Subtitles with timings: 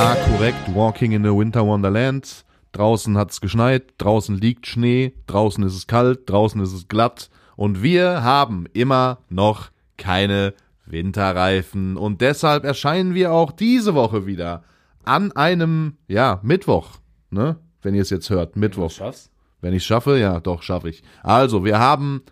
[0.00, 0.76] Ah, korrekt.
[0.76, 2.44] Walking in the Winter Wonderland.
[2.70, 7.30] Draußen hat's geschneit, draußen liegt Schnee, draußen ist es kalt, draußen ist es glatt.
[7.56, 10.54] Und wir haben immer noch keine
[10.86, 11.96] Winterreifen.
[11.96, 14.62] Und deshalb erscheinen wir auch diese Woche wieder
[15.04, 16.98] an einem, ja, Mittwoch.
[17.30, 17.56] Ne?
[17.82, 18.92] Wenn ihr es jetzt hört, Mittwoch.
[18.92, 19.32] Schaffst?
[19.60, 21.02] Wenn ich schaffe, ja, doch, schaffe ich.
[21.24, 22.22] Also, wir haben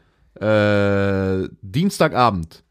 [0.40, 2.62] äh, Dienstagabend,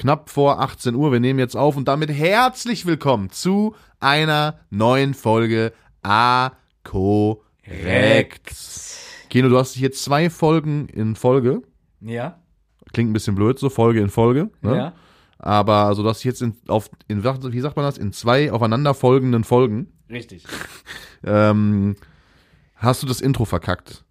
[0.00, 1.12] knapp vor 18 Uhr.
[1.12, 6.52] Wir nehmen jetzt auf und damit herzlich willkommen zu einer neuen Folge A
[6.84, 8.50] Korrekt.
[9.28, 11.60] Kino, du hast jetzt zwei Folgen in Folge.
[12.00, 12.38] Ja.
[12.94, 14.48] Klingt ein bisschen blöd, so Folge in Folge.
[14.62, 14.74] Ne?
[14.74, 14.92] Ja.
[15.38, 18.50] Aber also, du hast dich jetzt in, auf, in, wie sagt man das, in zwei
[18.50, 19.92] aufeinanderfolgenden Folgen.
[20.08, 20.44] Richtig.
[21.22, 21.96] Ähm,
[22.76, 24.06] hast du das Intro verkackt?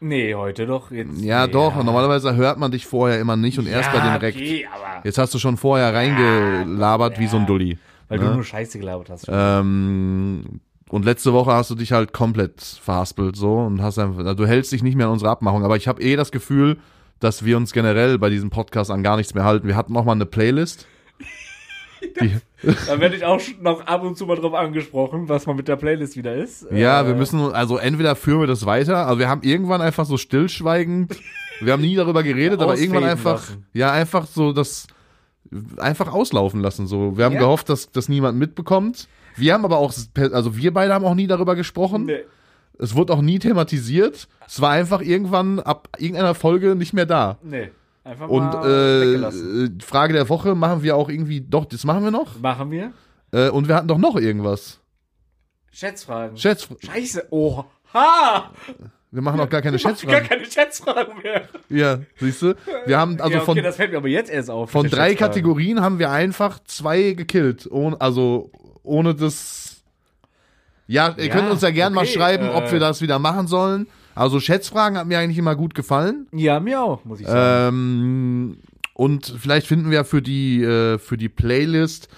[0.00, 0.90] Nee, heute doch.
[0.90, 1.74] Jetzt, Ja, nee, doch.
[1.82, 4.36] Normalerweise hört man dich vorher immer nicht und erst bei den Rekt.
[4.36, 7.78] Okay, aber Jetzt hast du schon vorher reingelabert wie so ein Dulli.
[8.08, 8.26] weil ne?
[8.26, 9.26] du nur Scheiße gelabert hast.
[9.28, 14.46] Ähm, und letzte Woche hast du dich halt komplett verhaspelt so und hast einfach, du
[14.46, 15.64] hältst dich nicht mehr an unsere Abmachung.
[15.64, 16.78] Aber ich habe eh das Gefühl,
[17.20, 19.66] dass wir uns generell bei diesem Podcast an gar nichts mehr halten.
[19.66, 20.86] Wir hatten noch mal eine Playlist.
[22.86, 25.76] Da werde ich auch noch ab und zu mal drauf angesprochen, was man mit der
[25.76, 26.66] Playlist wieder ist.
[26.72, 30.04] ja, Äh, wir müssen, also entweder führen wir das weiter, also wir haben irgendwann einfach
[30.06, 31.16] so stillschweigend,
[31.60, 33.66] wir haben nie darüber geredet, aber irgendwann einfach, lassen.
[33.72, 34.86] ja, einfach so das,
[35.76, 37.16] einfach auslaufen lassen, so.
[37.16, 37.40] Wir haben Ja.
[37.40, 39.08] gehofft, dass das niemand mitbekommt.
[39.36, 39.92] Wir haben aber auch,
[40.32, 42.06] also wir beide haben auch nie darüber gesprochen.
[42.06, 42.20] Nee.
[42.80, 44.28] Es wurde auch nie thematisiert.
[44.46, 47.38] Es war einfach irgendwann ab irgendeiner Folge nicht mehr da.
[47.42, 47.70] Nee.
[48.08, 52.04] Einfach Und mal äh, äh, Frage der Woche machen wir auch irgendwie, doch, das machen
[52.04, 52.38] wir noch.
[52.40, 52.92] Machen wir.
[53.32, 54.80] Äh, und wir hatten doch noch irgendwas.
[55.70, 56.34] Schätzfragen.
[56.38, 57.26] Schätz, Scheiße.
[57.30, 57.64] Oh.
[57.92, 58.50] Ha!
[59.10, 60.26] wir machen auch gar keine Gar Schätzfragen.
[60.26, 61.48] keine Schätzfragen mehr.
[61.68, 62.54] Ja, siehst du?
[62.86, 64.70] Wir haben also ja, okay, von, das fällt mir aber jetzt erst auf.
[64.70, 65.16] von drei Schätzfragen.
[65.34, 67.70] Kategorien haben wir einfach zwei gekillt.
[67.70, 68.50] Ohne, also
[68.82, 69.82] ohne das.
[70.86, 73.18] Ja, ihr Ja, könnt uns ja gern mal okay, schreiben, ob äh, wir das wieder
[73.18, 73.86] machen sollen.
[74.18, 76.26] Also Schätzfragen hat mir eigentlich immer gut gefallen.
[76.32, 77.68] Ja, mir auch, muss ich sagen.
[77.76, 78.56] Ähm,
[78.94, 82.08] und vielleicht finden wir für die, äh, für die Playlist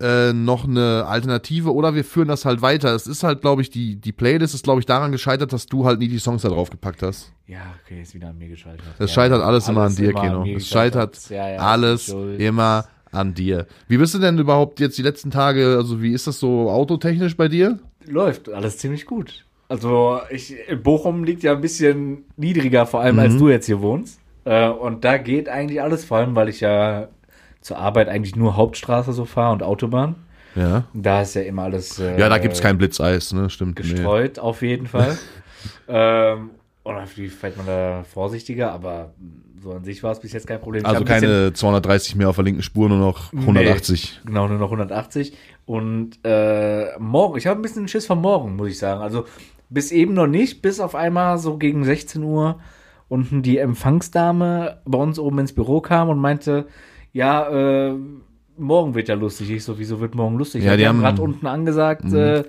[0.00, 2.94] äh, noch eine Alternative oder wir führen das halt weiter.
[2.94, 5.84] Es ist halt, glaube ich, die, die Playlist ist, glaube ich, daran gescheitert, dass du
[5.84, 7.32] halt nie die Songs da drauf gepackt hast.
[7.46, 8.80] ja, okay, ist wieder an mir gescheitert.
[8.98, 10.42] Es ja, scheitert alles, immer an dir, immer Kino.
[10.44, 12.40] mir Es scheitert Ja, ja, alles schuld.
[12.40, 13.66] immer an dir.
[13.88, 17.36] Wie bist du denn überhaupt jetzt die letzten Tage, also wie ist das so autotechnisch
[17.36, 17.78] bei dir?
[18.06, 19.44] Läuft alles ziemlich gut.
[19.70, 23.38] Also, ich, Bochum liegt ja ein bisschen niedriger, vor allem als Mhm.
[23.38, 24.18] du jetzt hier wohnst.
[24.44, 27.06] Äh, und da geht eigentlich alles, vor allem, weil ich ja
[27.60, 30.16] zur Arbeit eigentlich nur Hauptstraße so fahre und Autobahn.
[30.56, 30.84] Ja.
[30.92, 33.48] Da ist ja immer alles äh, Ja, da gibt's kein Blitzeis, ne?
[33.48, 33.78] Stimmt.
[33.78, 33.92] Nee.
[33.92, 35.16] gestreut, auf jeden Fall.
[35.88, 36.50] ähm,
[36.82, 39.12] oder fällt man da vorsichtiger, aber
[39.62, 40.82] so an sich war es bis jetzt kein Problem.
[40.82, 44.22] Ich Also keine 230 mehr auf der linken Spur, nur noch 180.
[44.24, 45.36] Genau, nur noch 180.
[45.66, 49.00] Und äh, morgen, ich habe ein bisschen Schiss von morgen, muss ich sagen.
[49.02, 49.26] Also
[49.70, 52.58] bis eben noch nicht, bis auf einmal so gegen 16 Uhr
[53.08, 56.66] unten die Empfangsdame bei uns oben ins Büro kam und meinte,
[57.12, 57.94] ja, äh,
[58.56, 59.50] morgen wird ja lustig.
[59.50, 60.64] Ich so, wieso wird morgen lustig?
[60.64, 61.02] Ja, die haben- Mhm.
[61.02, 62.44] gerade unten angesagt, äh,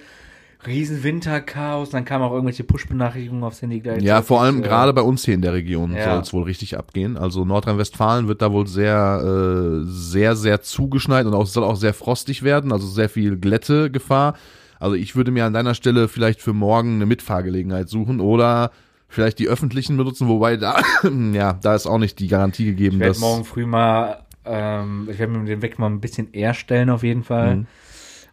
[0.68, 1.90] riesen Winterchaos.
[1.90, 4.04] Dann kamen auch irgendwelche Push-Benachrichtigungen aufs Handy gleich.
[4.04, 6.14] Ja, vor allem äh, gerade bei uns hier in der Region Ja.
[6.14, 7.18] soll es wohl richtig abgehen.
[7.18, 11.96] Also Nordrhein-Westfalen wird da wohl sehr, äh, sehr, sehr zugeschneit und auch soll auch sehr
[11.96, 14.36] frostig werden, also sehr viel Glättegefahr.
[14.82, 18.72] Also ich würde mir an deiner Stelle vielleicht für morgen eine Mitfahrgelegenheit suchen oder
[19.08, 20.82] vielleicht die öffentlichen benutzen, wobei da,
[21.34, 25.08] ja, da ist auch nicht die Garantie gegeben, Ich werde dass morgen früh mal, ähm,
[25.12, 27.58] ich werde mir den Weg mal ein bisschen eher stellen auf jeden Fall.
[27.58, 27.68] Mhm.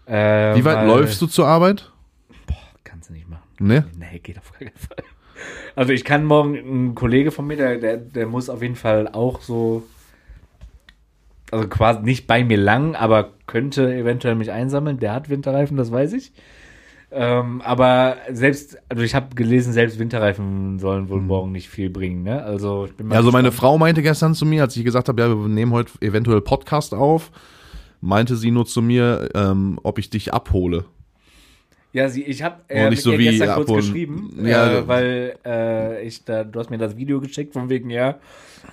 [0.07, 1.93] Äh, Wie weit läufst du zur Arbeit?
[2.83, 3.43] Kannst du nicht machen.
[3.59, 3.85] Ne?
[3.99, 5.05] Nee, geht auf keinen Fall.
[5.77, 9.07] Also ich kann morgen, ein Kollege von mir, der, der, der muss auf jeden Fall
[9.09, 9.87] auch so,
[11.51, 14.99] also quasi nicht bei mir lang, aber könnte eventuell mich einsammeln.
[14.99, 16.33] Der hat Winterreifen, das weiß ich.
[17.11, 22.23] Ähm, aber selbst, also ich habe gelesen, selbst Winterreifen sollen wohl morgen nicht viel bringen.
[22.23, 22.43] Ne?
[22.43, 23.13] Also ich bin Mhm.
[23.13, 23.51] Also meine.
[23.51, 26.93] Frau meinte gestern zu mir, als ich gesagt habe, ja, wir nehmen heute eventuell Podcast
[26.93, 27.31] auf,
[28.03, 30.85] meinte sie nur zu mir, ähm, ob ich dich abhole.
[31.99, 34.79] Ja, sie, ich habe äh, nicht so ihr wie gestern kurz geschrieben, Ja.
[34.81, 38.19] äh, weil äh, ich da, du hast mir das Video geschickt von wegen, ja,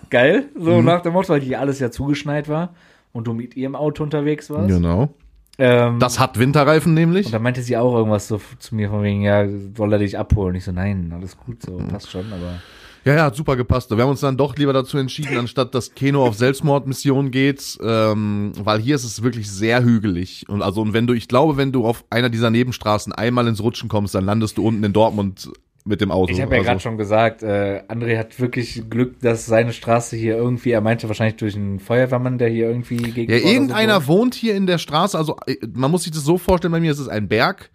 [0.10, 0.86] geil, so Mhm.
[0.86, 2.76] nach dem Motto, weil hier alles ja zugeschneit war
[3.14, 4.70] und du mit ihrem Auto unterwegs warst.
[4.70, 5.10] Genau.
[5.58, 7.26] Ähm, Das hat Winterreifen nämlich.
[7.28, 9.46] und dann meinte sie auch irgendwas so zu mir von wegen, ja,
[9.76, 10.56] soll er dich abholen?
[10.56, 11.88] Ich so, nein, alles gut, so, Mhm.
[11.88, 12.62] passt schon, aber
[13.06, 13.92] Ja, ja, hat super gepasst.
[13.92, 18.52] Wir haben uns dann doch lieber dazu entschieden, anstatt dass Keno auf Selbstmordmission geht, ähm,
[18.60, 20.46] weil hier ist es wirklich sehr hügelig.
[20.50, 23.62] Und also, und wenn du, ich glaube, wenn du auf einer dieser Nebenstraßen einmal ins
[23.62, 25.52] Rutschen kommst, dann landest du unten in Dortmund
[25.88, 26.32] mit dem Auto.
[26.34, 30.16] Ich habe ja Also- gerade schon gesagt, äh, André hat wirklich Glück, dass seine Straße
[30.16, 34.34] hier irgendwie, er meinte wahrscheinlich durch einen Feuerwehrmann, der hier irgendwie gegen Ja, irgendeiner wohnt
[34.34, 36.98] hier in der Straße, also äh, man muss sich das so vorstellen, bei mir ist
[36.98, 37.70] es ein Berg.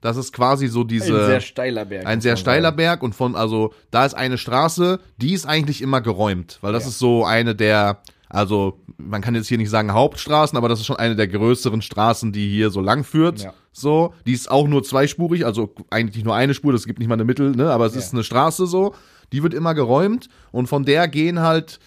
[0.00, 1.14] Das ist quasi so diese.
[1.20, 2.06] ein sehr steiler Berg.
[2.06, 2.76] ein sehr steiler sagen.
[2.76, 6.84] Berg und von, also da ist eine Straße, die ist eigentlich immer geräumt, weil das
[6.84, 6.88] Ja.
[6.90, 10.86] ist so eine der, also man kann jetzt hier nicht sagen Hauptstraßen, aber das ist
[10.86, 13.40] schon eine der größeren Straßen, die hier so lang führt.
[13.40, 13.52] Ja.
[13.72, 17.14] So, die ist auch nur zweispurig, also eigentlich nur eine Spur, das gibt nicht mal
[17.14, 17.98] eine Mittel, ne, aber es Ja.
[18.00, 18.94] ist eine Straße so,
[19.32, 21.78] die wird immer geräumt und von der gehen halt,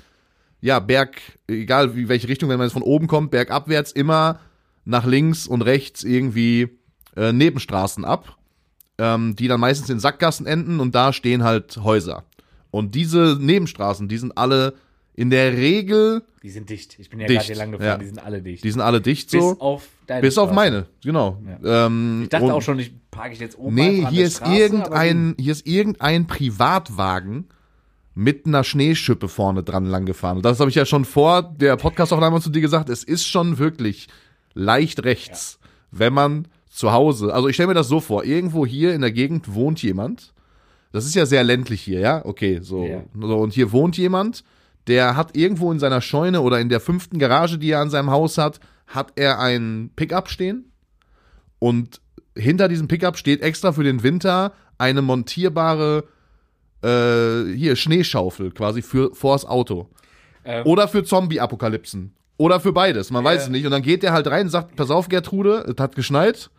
[0.61, 1.17] ja, Berg,
[1.47, 4.39] egal wie welche Richtung, wenn man jetzt von oben kommt, bergabwärts immer
[4.85, 6.69] nach links und rechts irgendwie
[7.19, 8.39] äh, Nebenstraßen ab
[9.00, 12.25] ähm, die dann meistens in Sackgassen enden und da stehen halt Häuser.
[12.69, 14.75] Und diese Nebenstraßen, die sind alle
[15.16, 16.98] in der Regel, Die sind dicht.
[17.00, 17.98] Ich bin ja gerade hier lang gefahren, ja.
[17.98, 18.63] die sind alle dicht.
[18.63, 19.60] die sind alle dicht bis so.
[19.60, 20.56] auf deine Bis auf Straße.
[20.56, 21.42] meine, genau.
[21.63, 25.36] Ähm, Ich dachte auch schon, ich parke ich jetzt oben Nee, hier ist Straße, irgendein,
[25.39, 27.48] hier ist irgendein Privatwagen
[28.16, 30.38] mit einer Schneeschippe vorne dran lang gefahren.
[30.38, 32.89] Und das habe ich ja schon vor der Podcastaufnahme zu dir gesagt.
[32.89, 34.07] Es ist schon wirklich
[34.54, 35.60] leicht rechts,
[35.92, 39.12] wenn man zu Hause, also ich stelle mir das so vor, irgendwo hier in der
[39.12, 40.33] Gegend wohnt jemand.
[40.92, 42.25] Das ist ja sehr ländlich hier, ja?
[42.25, 42.86] Okay, so.
[42.86, 43.04] Ja.
[43.19, 44.44] so und hier wohnt jemand,
[44.88, 48.10] der hat irgendwo in seiner Scheune oder in der fünften Garage, die er an seinem
[48.12, 50.71] Haus hat, hat er einen Pickup stehen.
[51.60, 52.01] Und
[52.36, 56.06] hinter diesem Pickup steht extra für den Winter eine montierbare
[56.81, 59.89] äh, hier Schneeschaufel quasi für vors Auto.
[60.45, 60.66] Ähm.
[60.66, 62.13] Oder für Zombie-Apokalypsen.
[62.38, 63.44] Oder für beides, man weiß Ja.
[63.44, 63.66] es nicht.
[63.66, 66.50] Und dann geht der halt rein und sagt, pass auf, Gertrude, es hat geschneit.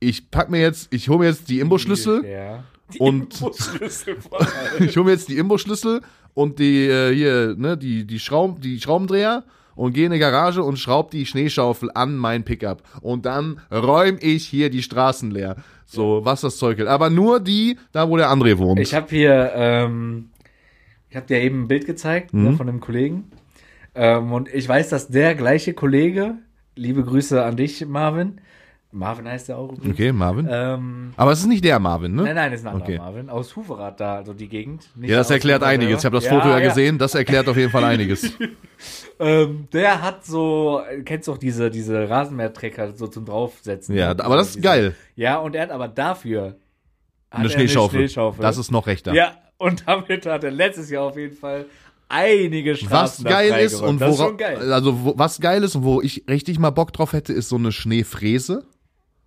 [0.00, 2.24] Ich pack mir jetzt, ich hole mir jetzt die Imbusschlüssel.
[2.24, 2.64] Ja.
[2.94, 3.40] Die Und-.
[4.80, 6.00] Ich hole mir jetzt die Imbusschlüssel
[6.34, 10.62] und die äh, hier, ne, die, die, Schrauben, die Schraubendreher und gehe in die Garage
[10.62, 12.82] und schraub die Schneeschaufel an mein Pickup.
[13.00, 15.56] Und dann räum ich hier die Straßen leer.
[15.86, 16.88] So, was das Zeug hält.
[16.88, 18.80] Aber nur die, da wo der André wohnt.
[18.80, 20.30] Ich habe hier, ähm,
[21.10, 22.44] ich habe dir eben ein Bild gezeigt Mhm.
[22.44, 23.30] ne, von einem Kollegen.
[23.94, 26.34] Ähm, und ich weiß, dass der gleiche Kollege,
[26.76, 28.40] liebe Grüße an dich, Marvin.
[28.90, 29.72] Marvin heißt er auch.
[29.72, 29.94] übrigens.
[29.94, 30.48] okay, Marvin.
[30.50, 32.22] Ähm, Aber es ist nicht der Marvin, ne?
[32.22, 32.98] nein, nein, ist ein anderer Okay.
[32.98, 33.28] Marvin.
[33.28, 34.88] Aus Huverath da, also die Gegend.
[34.96, 35.98] Nicht Ja, das erklärt Huverath einiges.
[36.00, 36.96] Ich habe das Foto ja, gesehen.
[36.98, 38.32] Das erklärt auf jeden Fall einiges.
[39.20, 43.94] Ähm, der hat so, kennst du auch diese, diese Rasenmähertrecker so zum draufsetzen.
[43.94, 44.94] Ja, aber das ist geil.
[45.16, 46.56] Ja, und er hat aber dafür
[47.30, 47.98] Eine Schneeschaufel.
[48.00, 48.40] Schneeschaufel.
[48.42, 49.12] Das ist noch rechter.
[49.12, 51.66] Ja, und damit hat er letztes Jahr auf jeden Fall
[52.08, 54.72] einige Was Straßen da geil ist und das ist wora- schon geil.
[54.72, 57.56] also wo, was geil ist und wo ich richtig mal Bock drauf hätte, ist so
[57.56, 58.64] eine Schneefräse.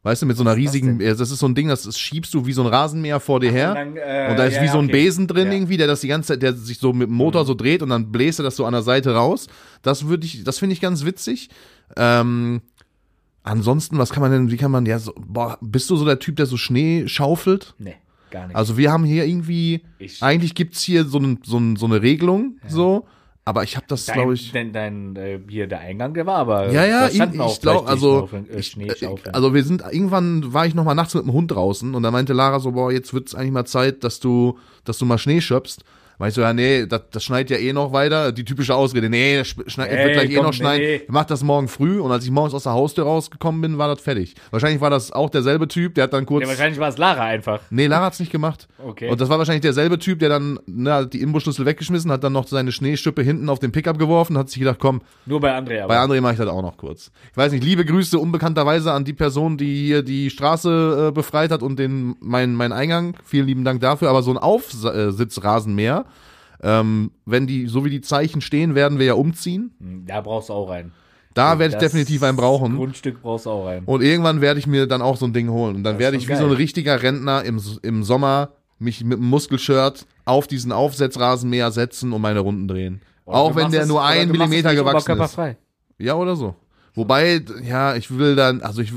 [0.04, 2.00] Weißt du, mit so einer das riesigen, ja, das ist so ein Ding, das, das
[2.00, 3.70] schiebst du wie so ein Rasenmäher vor dir her.
[3.70, 4.94] Und dann, äh, Und da ist ja, wie so ein okay.
[4.94, 5.46] Besen drin Ja.
[5.46, 5.52] Mhm.
[5.58, 7.90] irgendwie, der das die ganze Zeit, der sich so mit dem Motor so dreht und
[7.90, 9.48] dann bläst er das so an der Seite raus.
[9.84, 11.50] Das würde ich, das finde ich ganz witzig.
[11.98, 12.62] Ähm,
[13.44, 16.20] ansonsten, was kann man denn, wie kann man, ja, so, boah, bist du so der
[16.20, 17.76] Typ, der so Schnee schaufelt?
[17.78, 17.96] Nee,
[18.32, 18.56] gar nicht.
[18.56, 22.02] Also wir haben hier irgendwie, Ich- eigentlich gibt's hier so, ein, so, ein, so eine
[22.02, 23.06] Regelung, so,
[23.44, 24.52] aber ich habe das, glaube ich.
[24.52, 26.72] Dein, dein, äh, hier, der Eingang, der war aber.
[26.72, 30.76] Ja, ja, ich, ich glaube, also, äh, ich, äh, also wir sind, irgendwann war ich
[30.76, 33.34] noch mal nachts mit dem Hund draußen und da meinte Lara so, boah, jetzt wird's
[33.34, 35.84] eigentlich mal Zeit, dass du, dass du mal Schnee schöpfst.
[36.22, 38.32] Weil ich so, ja, nee, das, das schneit ja eh noch weiter.
[38.32, 40.80] Die typische Ausrede, nee, das sch- schneit, Ey, wird gleich eh komm, noch schneien.
[40.80, 41.02] nee.
[41.08, 44.02] Mach das morgen früh und als ich morgens aus der Haustür rausgekommen bin, war das
[44.02, 44.36] fertig.
[44.52, 46.44] Wahrscheinlich war das auch derselbe Typ, der hat dann kurz.
[46.44, 47.60] ja, wahrscheinlich war es Lara einfach.
[47.72, 48.68] Nee, Lara hat's nicht gemacht.
[48.78, 49.10] Okay.
[49.10, 52.46] Und das war wahrscheinlich derselbe Typ, der dann na, die Imbusschlüssel weggeschmissen hat, dann noch
[52.48, 55.88] seine Schneeschippe hinten auf den Pickup geworfen, hat sich gedacht, komm, Nur bei Andrea.
[55.88, 56.14] bei aber.
[56.14, 57.12] André mache ich das auch noch kurz.
[57.32, 61.50] Ich weiß nicht, liebe Grüße unbekannterweise an die Person, die hier die Straße äh, befreit
[61.50, 63.16] hat und den mein mein Eingang.
[63.26, 64.10] Vielen lieben Dank dafür.
[64.12, 66.06] Aber so ein Aufsitzrasenmäher,
[66.64, 69.72] ähm, wenn die so wie die Zeichen stehen, werden wir ja umziehen.
[70.08, 70.92] Da brauchst du auch rein.
[71.34, 72.76] Da werde ich definitiv einen brauchen.
[72.76, 73.84] Grundstück brauchst du auch rein.
[73.86, 75.78] Und irgendwann werde ich mir dann auch so ein Ding holen.
[75.78, 76.40] Und dann werde ich wie geil.
[76.40, 78.50] so ein richtiger Rentner im, im Sommer
[78.80, 83.02] mich mit einem Muskelshirt auf diesen Aufsetzrasenmäher setzen und meine Runden drehen.
[83.26, 85.38] Oder auch wenn der es- nur ein Millimeter gewachsen ist.
[86.00, 86.56] Ja, oder so.
[86.96, 88.92] Wobei, ja, ich will dann, also ich,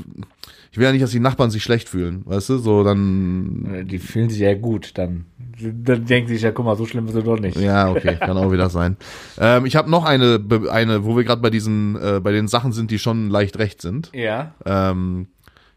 [0.71, 3.99] ich will ja nicht, dass die Nachbarn sich schlecht fühlen, weißt du, so dann, Die
[3.99, 5.25] fühlen sich ja gut dann.
[5.61, 7.57] Dann denken sich ja, guck mal, so schlimm ist es doch nicht.
[7.57, 8.97] ja, okay, kann auch wieder sein.
[9.39, 10.39] Ähm, ich habe noch eine,
[10.71, 13.81] eine, wo wir gerade bei diesen, äh, bei den Sachen sind, die schon leicht recht
[13.81, 14.11] sind.
[14.13, 14.53] Ja.
[14.65, 15.27] Ähm,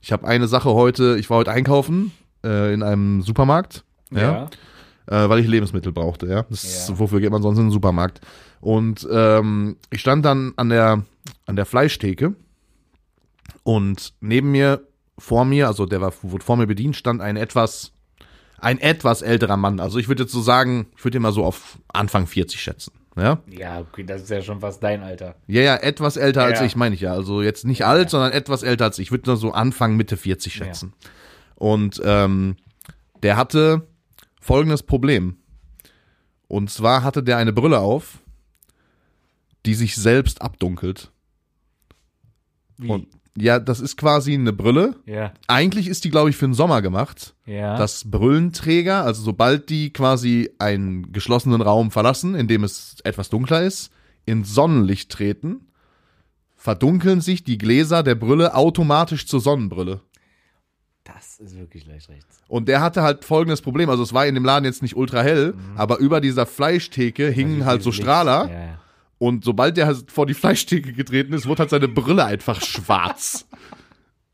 [0.01, 2.13] ich habe eine Sache heute, ich war heute einkaufen
[2.45, 4.49] äh, in einem Supermarkt, ja,
[5.07, 6.45] äh, weil ich Lebensmittel brauchte, ja.
[6.51, 6.99] Das ist, Ja.
[6.99, 8.21] wofür geht man sonst in den Supermarkt?
[8.61, 11.05] Und ähm, ich stand dann an der
[11.47, 12.35] an der Fleischtheke
[13.63, 14.83] und neben mir,
[15.19, 17.93] vor mir, also der war wurde vor mir bedient, stand ein etwas
[18.61, 19.81] ein etwas älterer Mann.
[19.81, 22.93] Also ich würde jetzt so sagen, ich würde ihn mal so auf Anfang 40 schätzen,
[23.17, 23.41] ja.
[23.49, 25.37] Ja, okay, das ist ja schon fast dein Alter.
[25.47, 26.67] Ja, ja, etwas älter als Ja.
[26.67, 27.13] ich, meine ich ja.
[27.13, 29.09] Also jetzt nicht alt, sondern etwas älter als ich.
[29.09, 30.93] Ich würde nur so Anfang, Mitte 40 schätzen.
[31.55, 32.57] Und ähm,
[33.23, 33.87] der hatte
[34.41, 35.37] folgendes Problem.
[36.47, 38.19] Und zwar hatte der eine Brille auf,
[39.67, 41.11] die sich selbst abdunkelt.
[42.79, 42.89] Wie?
[42.89, 44.97] Und ja, das ist quasi eine Brille.
[45.07, 47.35] ja, Eigentlich ist die, glaube ich, für den Sommer gemacht.
[47.47, 47.77] ja.
[47.77, 53.63] dass Brillenträger, also sobald die quasi einen geschlossenen Raum verlassen, in dem es etwas dunkler
[53.63, 53.91] ist,
[54.27, 55.67] ins Sonnenlicht treten,
[56.57, 60.01] verdunkeln sich die Gläser der Brille automatisch zur Sonnenbrille.
[61.05, 62.43] das ist wirklich leicht rechts.
[62.49, 65.23] Und der hatte halt folgendes Problem, also es war in dem Laden jetzt nicht ultra
[65.23, 65.77] hell, Mhm.
[65.79, 68.03] aber über dieser Fleischtheke hingen halt so Licht.
[68.03, 68.81] Strahler Ja, ja.
[69.19, 73.47] Und sobald der halt vor die Fleischtheke getreten ist, wurde halt seine Brille einfach schwarz.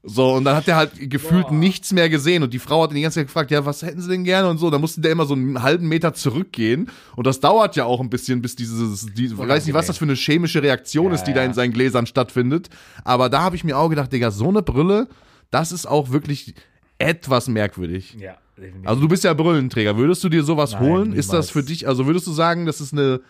[0.06, 1.54] So, und dann hat der halt gefühlt Boah.
[1.54, 2.42] nichts mehr gesehen.
[2.42, 4.50] Und die Frau hat ihn die ganze Zeit gefragt, ja, was hätten sie denn gerne
[4.50, 4.68] und so.
[4.68, 6.90] Da musste der immer so einen halben Meter zurückgehen.
[7.16, 9.96] Und das dauert ja auch ein bisschen, bis dieses, die, ich weiß nicht, was das
[9.96, 11.46] für eine chemische Reaktion Ja, ist, die da ja.
[11.46, 12.68] in seinen Gläsern stattfindet.
[13.02, 15.08] Aber da habe ich mir auch gedacht, Digga, so eine Brille,
[15.50, 16.54] das ist auch wirklich
[16.98, 18.14] etwas merkwürdig.
[18.20, 18.86] Ja, definitiv.
[18.86, 19.96] Also du bist ja Brillenträger.
[19.96, 21.12] Würdest du dir sowas Nein, holen?
[21.14, 21.50] Ist das niemals.
[21.50, 23.22] für dich, also würdest du sagen, das ist eine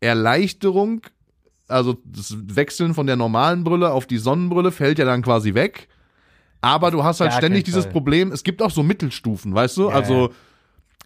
[0.00, 1.02] Erleichterung?
[1.68, 5.88] Also das Wechseln von der normalen Brille auf die Sonnenbrille fällt ja dann quasi weg.
[6.60, 7.92] Aber du hast halt gar ständig dieses Fall.
[7.92, 9.88] Problem, es gibt auch so Mittelstufen, weißt du?
[9.88, 10.30] Ja, also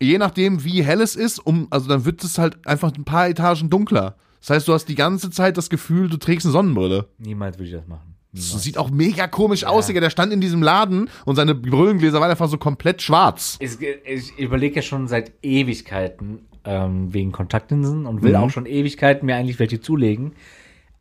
[0.00, 3.28] je nachdem, wie hell es ist, um, also dann wird es halt einfach ein paar
[3.28, 4.16] Etagen dunkler.
[4.40, 7.08] Das heißt, du hast die ganze Zeit das Gefühl, du trägst eine Sonnenbrille.
[7.18, 8.16] Niemals würde ich das machen.
[8.32, 8.62] Das Niemals.
[8.62, 10.00] sieht auch mega komisch aus, Digga.
[10.00, 13.58] Der stand in diesem Laden und seine Brillengläser waren einfach so komplett schwarz.
[13.60, 18.36] Es, ich überlege ja schon seit Ewigkeiten ähm, wegen Kontaktlinsen und will Mhm.
[18.36, 20.32] auch schon Ewigkeiten mir eigentlich welche zulegen.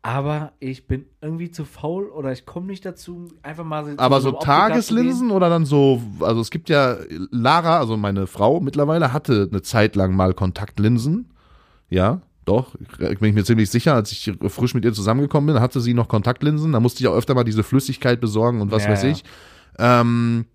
[0.04, 4.20] Aber ich bin irgendwie zu faul oder ich komme nicht dazu, einfach mal zu Aber
[4.20, 6.96] so zu Tageslinsen oder dann so, also es gibt ja,
[7.30, 11.30] Lara, also meine Frau mittlerweile, hatte eine Zeit lang mal Kontaktlinsen.
[11.88, 15.80] Ja, doch, bin ich mir ziemlich sicher, als ich frisch mit ihr zusammengekommen bin, hatte
[15.80, 16.72] sie noch Kontaktlinsen.
[16.72, 19.10] Da musste ich auch öfter mal diese Flüssigkeit besorgen und was Ja, weiß ja.
[19.10, 19.22] ich.
[19.78, 20.46] Ähm,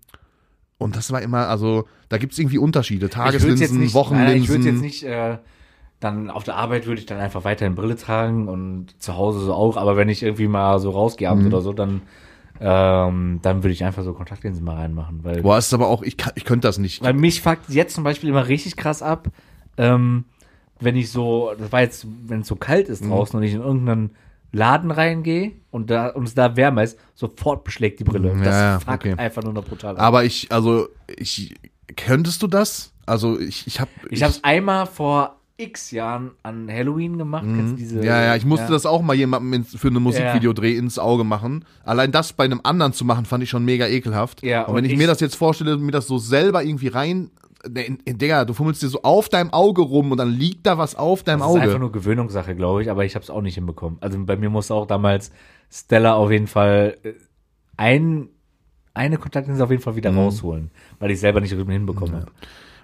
[0.78, 3.10] und das war immer, also da gibt es irgendwie Unterschiede.
[3.10, 4.34] Tageslinsen, nicht, Wochenlinsen.
[4.34, 5.38] Nein, ich würde jetzt nicht, äh,
[6.00, 9.52] dann auf der Arbeit würde ich dann einfach weiterhin Brille tragen und zu Hause so
[9.52, 9.76] auch.
[9.76, 11.32] Aber wenn ich irgendwie mal so rausgehe Mhm.
[11.32, 12.02] abends oder so, dann,
[12.60, 15.24] ähm, dann würde ich einfach so Kontaktlinsen mal reinmachen.
[15.24, 17.02] Weil Boah, ist aber auch, ich, kann, ich könnte das nicht.
[17.02, 19.28] Weil mich fuckt jetzt zum Beispiel immer richtig krass ab,
[19.76, 20.24] ähm,
[20.80, 22.92] wenn ich so, das war jetzt, wenn es so kalt Mhm.
[22.92, 24.10] ist draußen und ich in irgendeinen
[24.52, 28.28] Laden reingehe und da und es da wärmer ist, sofort beschlägt die Brille.
[28.28, 29.14] Ja, das ja, fuckt okay.
[29.16, 30.02] einfach nur noch brutal ab.
[30.02, 31.54] Aber ich, also, ich,
[31.96, 32.92] könntest du das?
[33.06, 37.44] Also, ich, ich habe Ich habe es einmal vor x Jahren an Halloween gemacht.
[37.44, 38.02] Du diese, Mhm.
[38.04, 41.64] Ja, ja, ich musste das auch mal jemandem für eine Musikvideodreh ins Auge machen.
[41.84, 44.42] Allein das bei einem anderen zu machen, fand ich schon mega ekelhaft.
[44.44, 46.88] Ja, und wenn und ich, ich- mir das jetzt vorstelle, mir das so selber irgendwie
[46.88, 47.30] rein.
[47.68, 51.22] Digga, du fummelst dir so auf deinem Auge rum und dann liegt da was auf
[51.22, 51.78] deinem Das ist einfach Auge.
[51.80, 53.98] nur Gewöhnungssache, glaube ich, aber ich habe es auch nicht hinbekommen.
[54.00, 55.30] Also bei mir musste auch damals
[55.70, 57.12] Stella auf jeden Fall äh,
[57.76, 58.28] ein,
[58.94, 59.96] eine Kontaktlinse auf jeden Fall Mhm.
[59.98, 62.32] wieder rausholen, weil ich selber nicht hinbekommen habe.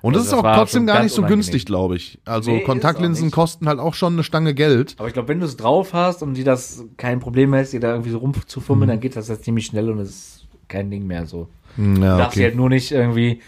[0.02, 1.36] Und das Also ist das auch war trotzdem gar nicht so unangenehm.
[1.38, 2.18] günstig, glaube ich.
[2.26, 4.94] Also Nee, ist auch Kontaktlinsen kosten halt auch schon eine Stange Geld.
[4.98, 7.80] Aber ich glaube, wenn du es drauf hast und dir das kein Problem ist, dir
[7.80, 8.24] da irgendwie so Mhm.
[8.24, 11.48] rumzufummeln, dann geht das jetzt ziemlich schnell und es ist kein Ding mehr so.
[11.76, 12.44] Hm, Du Ja, darfst okay.
[12.44, 13.40] halt nur nicht irgendwie,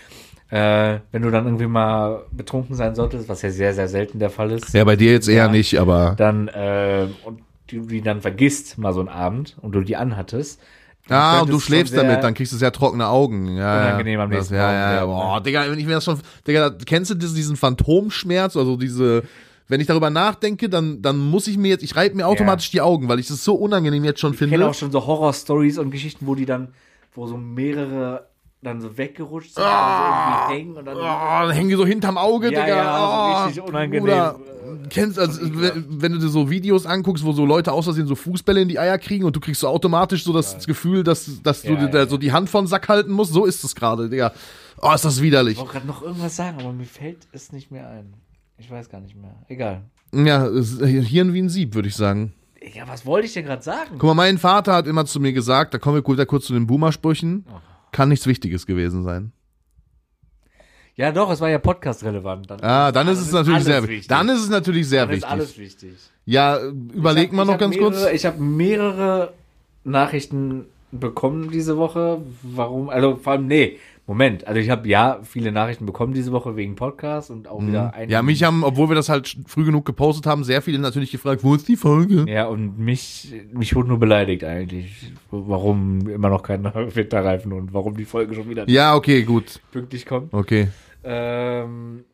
[0.50, 4.30] äh, wenn du dann irgendwie mal betrunken sein solltest, was ja sehr, sehr selten der
[4.30, 5.48] Fall ist, Ja, bei dir jetzt eher Ja.
[5.50, 6.14] nicht, aber.
[6.16, 10.60] dann, äh, und du die dann vergisst, mal so einen Abend, und du die anhattest.
[11.08, 13.56] Ah, und du schläfst damit, dann kriegst du sehr trockene Augen.
[13.56, 14.24] Ja, Unangenehm ja.
[14.24, 15.04] am das, nächsten ja, Morgen ja, ja.
[15.06, 19.22] Boah, Digga, wenn ich mir das schon, Digga, kennst du diesen, Phantomschmerz, also diese,
[19.68, 22.80] wenn ich darüber nachdenke, dann, dann muss ich mir jetzt, ich reibe mir automatisch die
[22.80, 24.66] Augen, weil ich das so unangenehm jetzt schon Ich kenne finde.
[24.68, 26.68] auch schon so Horror-Stories und Geschichten, wo die dann,
[27.14, 28.26] wo so mehrere
[28.62, 30.46] dann so weggerutscht sind, Ah.
[30.46, 30.96] und so irgendwie hängen und dann.
[30.96, 32.66] Oh, dann hängen die so hinterm Auge, Ja, Digga.
[32.76, 34.00] ja, so oh, richtig unangenehm.
[34.02, 34.40] Bruder,
[34.90, 38.14] kennst, also, wenn, wenn du dir so Videos anguckst, wo so Leute aus Versehen so
[38.16, 41.62] Fußbälle in die Eier kriegen und du kriegst so automatisch so das Gefühl, dass, dass
[41.62, 42.06] du Ja, dir da ja.
[42.06, 44.32] so die Hand von Sack halten musst, so ist es gerade, Digga.
[44.82, 45.54] Oh, ist das widerlich.
[45.54, 48.14] Ich wollte gerade noch irgendwas sagen, aber mir fällt es nicht mehr ein.
[48.58, 49.34] Ich weiß gar nicht mehr.
[49.48, 49.82] Egal.
[50.12, 52.32] Ja, es ist Hirn wie ein Sieb, würde ich sagen.
[52.75, 53.90] Ja, was wollte ich denn gerade sagen?
[53.98, 56.52] Guck mal, mein Vater hat immer zu mir gesagt, da kommen wir kurz, kurz zu
[56.54, 57.44] den Boomer-Sprüchen,
[57.92, 59.32] kann nichts Wichtiges gewesen sein.
[60.94, 62.50] Ja, doch, es war ja podcast-relevant.
[62.50, 64.08] Dann, Ah, dann ist es natürlich sehr wichtig.
[64.08, 65.30] Dann ist es natürlich sehr Dann ist wichtig.
[65.30, 65.92] alles wichtig.
[66.24, 68.12] Ja, überleg hab- mal noch ganz mehrere, kurz.
[68.12, 69.34] Ich habe mehrere
[69.84, 72.22] Nachrichten bekommen diese Woche.
[72.42, 72.88] Warum?
[72.88, 73.78] Also vor allem, nee,
[74.08, 74.46] Moment.
[74.46, 78.06] Also ich habe ja viele Nachrichten bekommen diese Woche wegen Podcast und auch wieder ein.
[78.06, 78.12] Mhm.
[78.12, 81.42] Ja, mich haben, obwohl wir das halt früh genug gepostet haben, sehr viele natürlich gefragt,
[81.42, 82.25] wo ist die Folge?
[82.28, 85.12] Ja, und mich, mich wurde nur beleidigt eigentlich.
[85.32, 86.62] Warum immer noch kein
[86.94, 89.60] Winterreifen und warum die Folge schon wieder Ja, okay, gut.
[89.72, 90.32] pünktlich kommt.
[90.32, 90.68] Okay.
[91.02, 92.04] Ähm,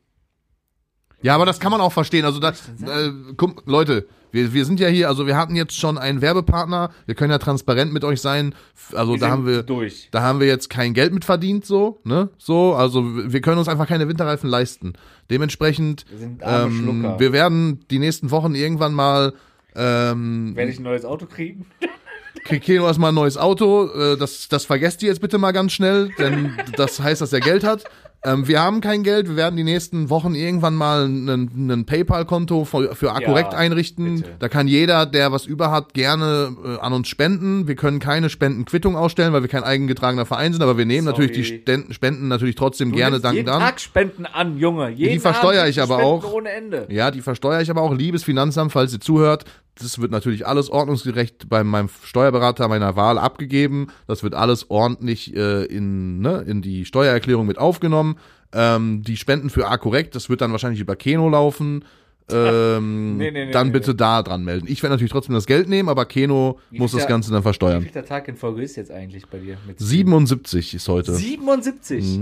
[1.20, 2.25] Ja, aber das kann man auch verstehen.
[2.25, 5.98] Also da, äh, guck, Leute, wir, wir sind ja hier, also wir hatten jetzt schon
[5.98, 8.54] einen Werbepartner, wir können ja transparent mit euch sein.
[8.92, 10.08] Also Wir da haben wir, durch.
[10.10, 12.30] da haben wir jetzt kein Geld mit verdient, so, ne?
[12.38, 14.94] So, also wir können uns einfach keine Winterreifen leisten.
[15.30, 17.20] Dementsprechend, Wir sind arme ähm, Schlucker.
[17.20, 19.34] wir werden die nächsten Wochen irgendwann mal
[19.74, 21.66] ähm, Werde ich ein neues Auto kriegen?
[22.44, 23.88] kriegt Keno erstmal ein neues Auto.
[23.94, 27.40] Äh, das, das vergesst ihr jetzt bitte mal ganz schnell, denn das heißt, dass er
[27.40, 27.84] Geld hat.
[28.24, 29.28] Ähm, wir haben kein Geld.
[29.28, 34.16] Wir werden die nächsten Wochen irgendwann mal ein, PayPal-Konto für, für Akkurekt Ja, einrichten.
[34.18, 34.30] bitte.
[34.38, 37.66] Da kann jeder, der was über hat, gerne äh, an uns spenden.
[37.66, 41.20] Wir können keine Spendenquittung ausstellen, weil wir kein eigengetragener Verein sind, aber wir nehmen Sorry.
[41.26, 43.60] natürlich die Sten- Spenden natürlich trotzdem Du gerne dankend jeden an.
[43.60, 44.90] Tag Spenden an, Junge.
[44.90, 46.32] Jeden Die versteuere ich aber Spenden auch.
[46.32, 46.86] Ohne Ende.
[46.90, 47.92] Ja, die versteuere ich aber auch.
[47.92, 49.44] Liebes Finanzamt, falls ihr zuhört,
[49.80, 53.86] das wird natürlich alles ordnungsgerecht bei meinem Steuerberater meiner Wahl abgegeben.
[54.06, 58.12] Das wird alles ordentlich äh, in, ne, in die Steuererklärung mit aufgenommen.
[58.52, 61.85] Ähm, die Spenden für A-Korrekt, das wird dann wahrscheinlich über Keno laufen.
[62.31, 64.66] Ähm, Nee, nee, nee, dann bitte da dran melden.
[64.69, 67.40] Ich werde natürlich trotzdem das Geld nehmen, aber Keno muss viel das da- Ganze dann
[67.40, 67.83] Wie versteuern.
[67.83, 69.57] viel der Tag in Folge ist jetzt eigentlich bei dir?
[69.66, 71.14] Mit 77 ist heute.
[71.14, 72.21] 77.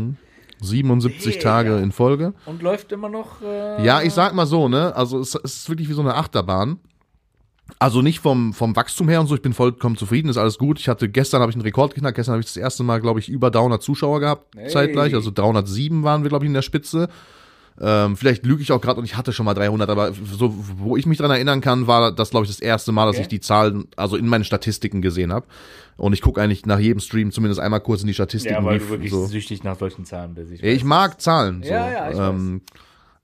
[0.63, 1.43] 77 Digga.
[1.43, 2.35] Tage in Folge.
[2.47, 3.41] Und läuft immer noch.
[3.43, 4.95] Äh, Ja, ich sag mal so, ne?
[4.95, 6.79] Also es, es ist wirklich wie so eine Achterbahn.
[7.79, 10.79] Also nicht vom, vom Wachstum her und so, ich bin vollkommen zufrieden, ist alles gut.
[10.81, 13.21] Ich hatte gestern habe ich einen Rekord geknackt, gestern habe ich das erste Mal, glaube
[13.21, 14.69] ich, über 300 Zuschauer gehabt, Hey.
[14.69, 17.09] zeitgleich, also 307 waren wir, glaube ich, in der Spitze.
[17.83, 20.99] Ähm, vielleicht lüge ich auch gerade und ich hatte schon mal 300, aber so, wo
[20.99, 23.23] ich mich dran erinnern kann, war das, glaube ich, das erste Mal, dass Okay.
[23.23, 25.47] ich die Zahlen, also in meinen Statistiken gesehen habe.
[25.97, 28.55] Und ich gucke eigentlich nach jedem Stream zumindest einmal kurz in die Statistiken.
[28.57, 29.25] Ja, weil du wirklich so.
[29.27, 30.51] süchtig nach solchen Zahlen bist.
[30.53, 30.85] Ich Ich weiß.
[30.85, 31.63] mag Zahlen.
[31.63, 31.71] So.
[31.71, 32.61] Ja, ja, ich ähm,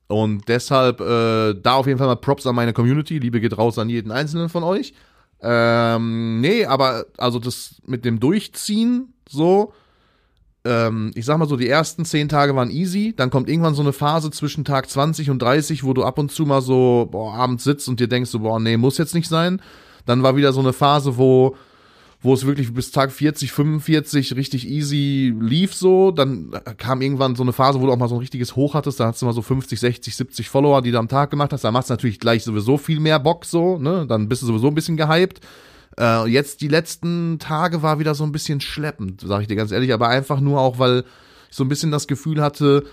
[0.09, 3.19] Und deshalb äh, da auf jeden Fall mal Props an meine Community.
[3.19, 4.95] Liebe geht raus an jeden einzelnen von euch.
[5.43, 9.73] Ähm, nee, aber also das mit dem Durchziehen so,
[10.65, 13.15] ähm, ich sag mal so, die ersten zehn Tage waren easy.
[13.17, 16.31] Dann kommt irgendwann so eine Phase zwischen Tag 20 und 30, wo du ab und
[16.31, 19.29] zu mal so boah, abends sitzt und dir denkst so, boah, nee, muss jetzt nicht
[19.29, 19.61] sein.
[20.05, 21.57] Dann war wieder so eine Phase, wo
[22.27, 26.11] wo es wirklich bis Tag 40, 45 richtig easy lief so.
[26.11, 28.99] Dann kam irgendwann so eine Phase, wo du auch mal so ein richtiges Hoch hattest.
[28.99, 31.63] Da hast du mal so 50, 60, 70 Follower, die du am Tag gemacht hast.
[31.63, 33.79] Da macht es natürlich gleich sowieso viel mehr Bock so.
[33.79, 34.07] Ne?
[34.09, 35.41] Dann bist du sowieso ein bisschen gehypt.
[35.99, 39.71] Äh, jetzt die letzten Tage war wieder so ein bisschen schleppend, sage ich dir ganz
[39.71, 39.93] ehrlich.
[39.93, 41.05] Aber einfach nur auch, weil
[41.49, 42.85] ich so ein bisschen das Gefühl hatte,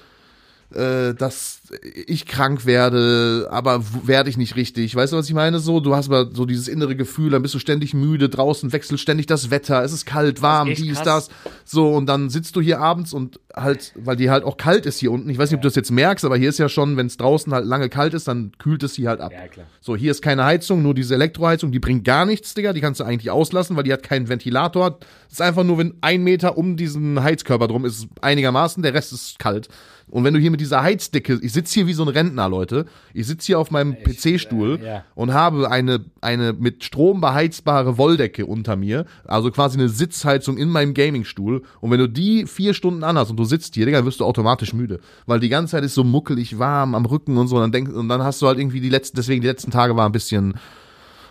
[0.74, 4.96] äh, dass ich krank werde, aber werde ich nicht richtig.
[4.96, 5.60] Weißt du, was ich meine?
[5.60, 9.00] So, du hast aber so dieses innere Gefühl, dann bist du ständig müde, draußen wechselt
[9.00, 11.30] ständig das Wetter, es ist kalt, warm, echt dies, krass.
[11.30, 11.52] das.
[11.66, 15.00] So, und dann sitzt du hier abends und halt, weil die halt auch kalt ist
[15.00, 15.30] hier unten.
[15.30, 17.18] Ich weiß nicht, ob du das jetzt merkst, aber hier ist ja schon, wenn es
[17.18, 19.32] draußen halt lange kalt ist, dann kühlt es hier halt ab.
[19.32, 19.68] Ja, klar.
[19.82, 22.74] So, hier ist keine Heizung, nur diese Elektroheizung, die bringt gar nichts, Digga.
[22.74, 25.00] Die kannst du eigentlich auslassen, weil die hat keinen Ventilator.
[25.28, 29.14] Es ist einfach nur, wenn ein Meter um diesen Heizkörper drum ist, einigermaßen, der Rest
[29.14, 29.70] ist kalt.
[30.10, 32.86] Und wenn du hier mit dieser Heizdicke, ich sitze hier wie so ein Rentner, Leute.
[33.14, 35.06] Ich sitze hier auf meinem PC-Stuhl äh, ja.
[35.16, 39.06] und habe eine, eine mit Strom beheizbare Wolldecke unter mir.
[39.26, 41.64] Also quasi eine Sitzheizung in meinem Gamingstuhl.
[41.80, 44.74] Und wenn du die vier Stunden anhast und du sitzt hier, Digga, wirst du automatisch
[44.74, 45.00] müde.
[45.26, 47.56] Weil die ganze Zeit ist so muckelig warm am Rücken und so.
[47.56, 49.96] Und dann, denk, und dann hast du halt irgendwie die letzten, deswegen die letzten Tage
[49.96, 50.56] war ein bisschen,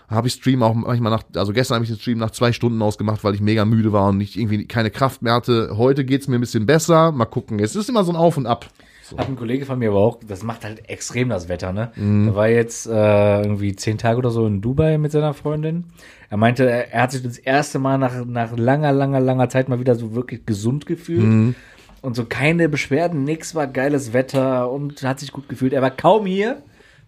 [0.08, 2.80] habe ich Stream auch manchmal nach, also gestern habe ich den Stream nach zwei Stunden
[2.82, 5.72] ausgemacht, weil ich mega müde war und ich irgendwie keine Kraft mehr hatte.
[5.76, 7.12] Heute geht's mir ein bisschen besser.
[7.12, 7.58] Mal gucken.
[7.58, 8.68] Es ist immer so ein Auf und Ab.
[9.16, 11.92] Hat ein Kollege von mir aber auch, das macht halt extrem das Wetter, ne?
[11.96, 12.28] Mhm.
[12.28, 15.84] Er war jetzt äh, irgendwie zehn Tage oder so in Dubai mit seiner Freundin.
[16.30, 19.68] Er meinte, er, er hat sich das erste Mal nach, nach langer, langer, langer Zeit
[19.68, 21.22] mal wieder so wirklich gesund gefühlt.
[21.22, 21.54] Mhm.
[22.00, 25.72] Und so keine Beschwerden, nix war geiles Wetter und hat sich gut gefühlt.
[25.72, 26.62] Er war kaum hier,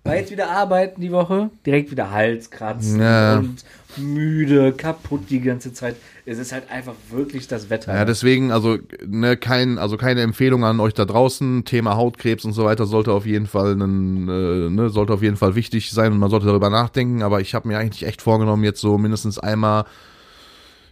[0.05, 3.39] war jetzt wieder arbeiten die Woche, direkt wieder Halskratzen Ja.
[3.39, 3.65] und
[3.97, 5.97] müde, kaputt die ganze Zeit.
[6.27, 7.95] Es ist halt einfach wirklich das Wetter.
[7.95, 11.65] Ja, deswegen, also, ne, kein, also keine Empfehlung an euch da draußen.
[11.65, 15.37] Thema Hautkrebs und so weiter sollte auf jeden Fall einen, äh, ne, sollte auf jeden
[15.37, 17.23] Fall wichtig sein und man sollte darüber nachdenken.
[17.23, 19.85] Aber ich habe mir eigentlich echt vorgenommen, jetzt so mindestens einmal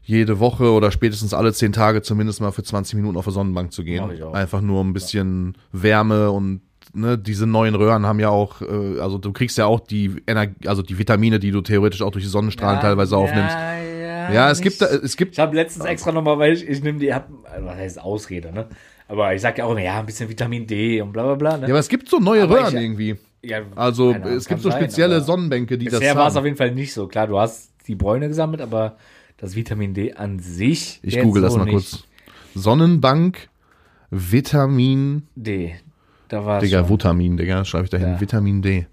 [0.04, 3.72] jede Woche oder spätestens alle zehn Tage zumindest mal für 20 Minuten auf der Sonnenbank
[3.72, 4.04] zu gehen.
[4.32, 6.60] Einfach nur ein bisschen Wärme und
[6.94, 10.66] ne, diese neuen Röhren haben ja auch, äh, also du kriegst ja auch die Energie,
[10.68, 13.54] also die Vitamine, die du theoretisch auch durch die Sonnenstrahlen teilweise aufnimmst.
[13.54, 16.52] Ja, ja, Ja, es nicht- gibt, da- es gibt Ich habe letztens extra nochmal, weil
[16.52, 17.28] ich, ich nehme die, hab,
[17.60, 18.68] was heißt Ausrede, ne?
[19.08, 21.56] Aber ich sag ja auch immer, ja, ein bisschen Vitamin D und bla bla bla.
[21.58, 21.62] Ne?
[21.66, 23.16] Ja, aber es gibt so neue Aber Röhren ich- irgendwie.
[23.44, 26.36] Ja, Also Ahnung, es gibt so sein, spezielle aber Sonnenbänke, die Bisher das war es
[26.36, 27.08] auf jeden Fall nicht so.
[27.08, 28.96] Klar, du hast die Bräune gesammelt, aber
[29.38, 31.00] das Vitamin D an sich.
[31.02, 31.74] Ich google das so mal nicht.
[31.74, 32.04] kurz.
[32.54, 33.48] Sonnenbank,
[34.10, 35.74] Vitamin, D.
[36.32, 36.88] Da war Digga, schon.
[36.88, 38.12] Vitamin, Digga, schreibe ich dahin.
[38.14, 38.20] Ja.
[38.20, 38.86] Vitamin D.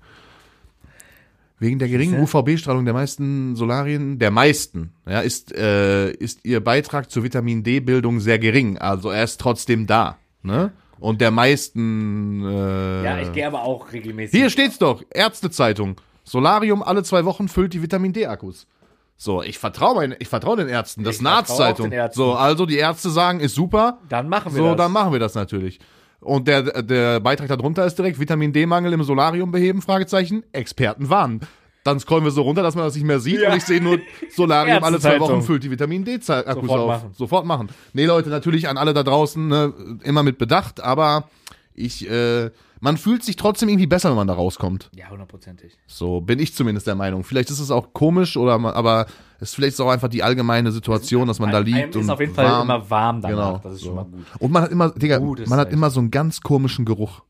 [1.57, 2.21] Wegen der geringen?
[2.21, 8.19] UVB-Strahlung der meisten Solarien, der meisten, ja, ist, äh, ist ihr Beitrag zur Vitamin D-Bildung
[8.19, 8.77] sehr gering.
[8.77, 10.17] Also er ist trotzdem da.
[10.43, 10.71] Ne?
[10.99, 12.43] und der meisten.
[12.45, 14.37] Äh, Ja, ich gehe aber auch regelmäßig.
[14.37, 15.95] Hier steht's doch, Ärztezeitung.
[16.25, 18.67] Solarium alle zwei Wochen füllt die Vitamin D-Akkus.
[19.15, 21.03] So, ich vertraue vertraue den Ärzten.
[21.03, 21.89] Das ist Ich eine vertraue auch Arztzeitung.
[21.89, 22.17] den Ärzten.
[22.17, 23.99] So, also die Ärzte sagen, ist super.
[24.09, 24.77] Dann machen wir So, das.
[24.77, 25.79] dann machen wir das natürlich.
[26.21, 31.41] Und der, der Beitrag darunter ist direkt Vitamin D-Mangel im Solarium beheben, Fragezeichen, Experten warnen.
[31.85, 33.51] Dann scrollen wir so runter, dass man das nicht mehr sieht Ja.
[33.51, 33.99] und ich sehe nur
[34.35, 35.17] Solarium alle zwei.
[35.19, 36.87] Wochen füllt die Vitamin D-Akkus Sofort auf.
[36.87, 37.09] machen.
[37.13, 37.69] Sofort machen.
[37.93, 41.29] Nee, Leute, natürlich an alle da draußen, ne, immer mit Bedacht, aber
[41.73, 42.49] ich, äh,
[42.81, 44.89] man fühlt sich trotzdem irgendwie besser, wenn man da rauskommt.
[44.95, 45.77] Ja, hundertprozentig.
[45.87, 47.23] So bin ich zumindest der Meinung.
[47.23, 49.05] Vielleicht ist es auch komisch oder ma- aber
[49.39, 52.19] es ist vielleicht auch einfach die allgemeine Situation, dass man da liegt und ist auf
[52.19, 52.63] jeden Fall warm.
[52.69, 53.35] immer warm danach.
[53.37, 53.59] Genau.
[53.63, 53.85] Das ist so.
[53.87, 54.25] schon mal gut.
[54.39, 57.21] Und man hat immer, Digga, Gutes man hat immer so einen ganz komischen Geruch.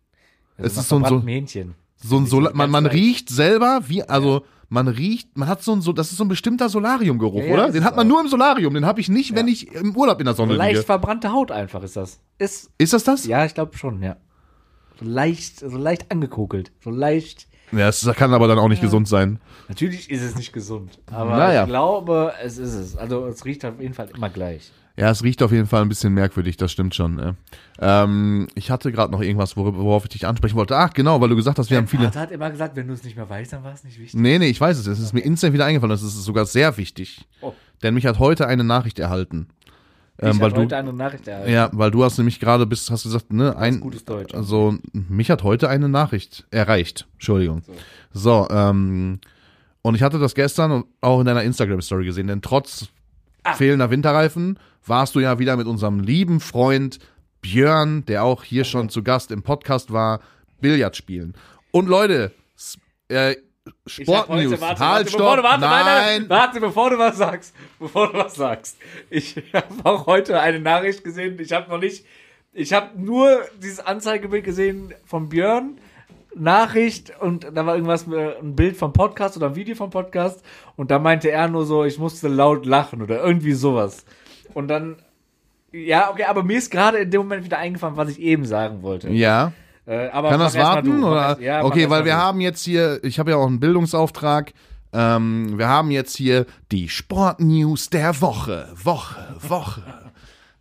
[0.57, 1.75] Das Es ist so ein- so- Hähnchen.
[2.01, 2.95] So ein Nicht Sola so man, man leicht.
[2.95, 6.27] riecht selber wie, also man riecht, man hat so ein, so, das ist so ein
[6.29, 7.71] bestimmter Solariumgeruch, Ja, ja, oder?
[7.71, 8.09] Den hat man auch.
[8.11, 10.73] nur im Solarium, den habe ich nicht, wenn ich im Urlaub in der Sonne Leicht
[10.75, 10.85] liege.
[10.85, 12.19] verbrannte Haut einfach ist das.
[12.37, 13.25] Ist, Ist das das?
[13.25, 14.15] ja, ich glaube schon, ja.
[14.99, 16.71] So leicht, so leicht angekokelt.
[16.83, 17.47] So leicht.
[17.71, 19.39] Ja, das kann aber dann auch nicht gesund sein.
[19.67, 21.63] Natürlich ist es nicht gesund, aber Naja.
[21.63, 22.95] ich glaube, es ist es.
[22.97, 24.71] Also es riecht auf jeden Fall immer gleich.
[24.97, 27.15] Ja, es riecht auf jeden Fall ein bisschen merkwürdig, das stimmt schon.
[27.15, 27.37] Ne?
[27.79, 30.75] Ähm, ich hatte gerade noch irgendwas, worauf ich dich ansprechen wollte.
[30.75, 32.05] Ach, genau, weil du gesagt hast, wir haben viele.
[32.05, 34.19] Vater hat immer gesagt, wenn du es nicht mehr weißt, dann war es nicht wichtig.
[34.19, 34.87] Nee, nee, ich weiß es.
[34.87, 35.91] Es ist mir instant wieder eingefallen.
[35.91, 37.25] Das ist sogar sehr wichtig.
[37.39, 37.53] Oh.
[37.81, 39.47] Denn mich hat heute eine Nachricht erhalten.
[40.21, 41.51] Ich Ähm, weil habe heute du, eine Nachricht erhalten.
[41.51, 44.33] ja, weil du hast nämlich gerade bis, hast gesagt, ne, ein, gutes Deutsch.
[44.33, 47.07] also, mich hat heute eine Nachricht erreicht.
[47.13, 47.61] Entschuldigung.
[48.13, 49.19] So, ähm,
[49.81, 52.87] und ich hatte das gestern auch in deiner Instagram-Story gesehen, denn trotz
[53.43, 53.53] Ah.
[53.53, 56.99] fehlender Winterreifen warst du ja wieder mit unserem lieben Freund
[57.41, 60.19] Björn, der auch hier schon zu Gast im Podcast war,
[60.59, 61.33] Billard spielen.
[61.71, 62.33] Und Leute,
[63.07, 63.37] äh, Ich
[63.85, 67.17] Sportnews, warte, halt, warte, stopp, bevor du, warte, nein, nein, nein, warte, bevor du was
[67.17, 68.77] sagst, bevor du was sagst.
[69.09, 71.39] Ich habe auch heute eine Nachricht gesehen.
[71.39, 72.05] Ich habe noch nicht,
[72.53, 75.79] ich habe nur dieses Anzeigebild gesehen von Björn.
[76.35, 80.43] Nachricht und da war irgendwas, ein Bild vom Podcast oder ein Video vom Podcast
[80.75, 84.05] und da meinte er nur so, ich musste laut lachen oder irgendwie sowas.
[84.53, 84.97] Und dann,
[85.71, 88.83] ja, okay, aber mir ist gerade in dem Moment wieder eingefallen, was ich eben sagen
[88.83, 89.09] wollte.
[89.09, 89.53] Ja.
[89.89, 91.01] Äh, Kann das warten?
[91.01, 91.07] du.
[91.07, 91.39] Oder?
[91.41, 92.19] ja, okay, weil wir du.
[92.19, 94.53] haben jetzt hier, ich habe ja auch einen Bildungsauftrag.
[94.93, 98.69] Ähm, wir haben jetzt hier die Sportnews der Woche.
[98.75, 99.83] Woche, Woche.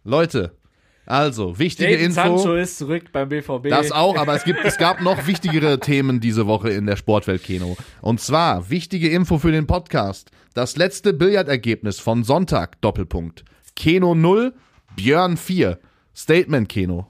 [0.02, 0.56] Leute,
[1.04, 2.38] also, wichtige Jadon Info.
[2.38, 3.68] Sancho ist zurück beim BVB.
[3.68, 7.42] Das auch, aber es gibt, es gab noch wichtigere Themen diese Woche in der Sportwelt
[7.42, 7.76] Kino.
[8.00, 10.30] Und zwar, wichtige Info für den Podcast.
[10.54, 13.44] Das letzte Billardergebnis von Sonntag, Doppelpunkt.
[13.76, 14.54] Keno 0,
[14.96, 15.78] Björn 4.
[16.14, 17.08] Statement Keno.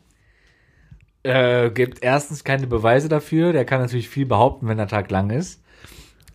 [1.23, 3.53] Äh, gibt erstens keine Beweise dafür.
[3.53, 5.63] Der kann natürlich viel behaupten, wenn der Tag lang ist.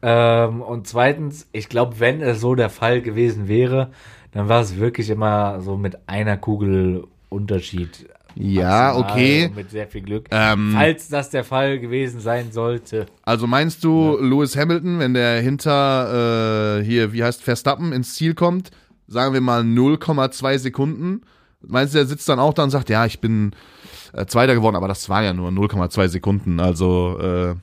[0.02, 3.92] Ähm, und zweitens, ich glaube, wenn es so der Fall gewesen wäre,
[4.32, 8.10] dann war es wirklich immer so mit einer Kugel Unterschied.
[8.36, 9.52] Ja, Maximal okay.
[9.56, 10.28] Mit sehr viel Glück.
[10.32, 13.06] Ähm, Falls das der Fall gewesen sein sollte.
[13.24, 18.34] Also meinst du, Lewis Hamilton, wenn der hinter äh, hier, wie heißt Verstappen, ins Ziel
[18.34, 18.72] kommt,
[19.08, 21.22] sagen wir mal 0,2 Sekunden,
[21.68, 23.56] meinst du, der sitzt dann auch da und sagt, ja, ich bin
[24.14, 27.56] äh, Zweiter geworden, aber das war ja nur 0,2 Sekunden, also äh,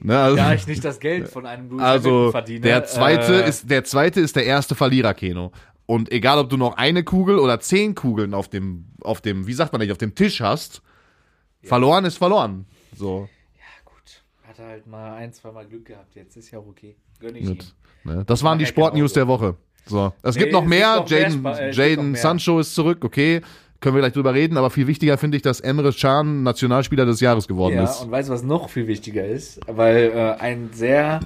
[0.00, 2.60] ne, also, Da ich nicht das Geld von einem Lewis also verdiene.
[2.60, 5.52] der zweite äh, ist der zweite ist der erste Verlierer, Keno.
[5.86, 9.54] Und egal, ob du noch eine Kugel oder zehn Kugeln auf dem, auf dem, wie
[9.54, 10.82] sagt man nicht, auf dem Tisch hast,
[11.62, 12.66] verloren ist verloren.
[12.94, 13.28] So.
[13.86, 14.22] Gut.
[14.46, 16.14] Hat er halt mal ein, zwei Mal Glück gehabt.
[16.14, 16.96] Jetzt ist ja auch okay.
[17.20, 17.48] Gönn ich ihm.
[17.48, 17.74] Gut.
[18.04, 18.22] Ne?
[18.26, 19.56] Das waren die ja Sportnews der Woche.
[19.88, 20.12] So.
[20.22, 21.04] Es Nee, gibt noch mehr.
[21.06, 22.14] Jaden, äh, Jaden.
[22.14, 23.04] Sancho ist zurück.
[23.04, 23.40] Okay.
[23.80, 24.56] Können wir gleich drüber reden.
[24.56, 28.00] Aber viel wichtiger finde ich, dass Emre Can Nationalspieler des Jahres geworden Ja, ist.
[28.02, 29.60] und weißt du, was noch viel wichtiger ist?
[29.68, 31.20] Weil äh, ein sehr,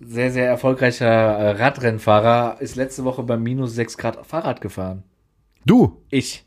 [0.00, 5.02] sehr, sehr erfolgreicher äh, Radrennfahrer ist letzte Woche bei minus 6 Grad Fahrrad gefahren.
[5.66, 6.00] Du.
[6.10, 6.44] Ich.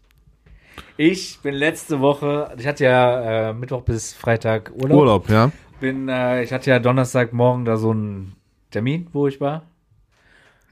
[0.97, 4.97] Ich bin letzte Woche, ich hatte ja äh, Mittwoch bis Freitag Urlaub.
[4.99, 5.51] Urlaub, ja.
[5.81, 8.35] Bin, äh, ich hatte ja Donnerstagmorgen da so einen
[8.71, 9.63] Termin, wo ich war.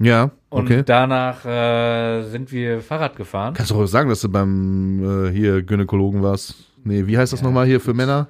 [0.04, 0.32] Ja.
[0.50, 0.84] Und Okay.
[0.86, 3.54] danach äh, sind wir Fahrrad gefahren.
[3.54, 6.56] Kannst du auch sagen, dass du beim äh, hier Gynäkologen warst?
[6.84, 8.28] Nee, wie heißt das nochmal hier für Männer?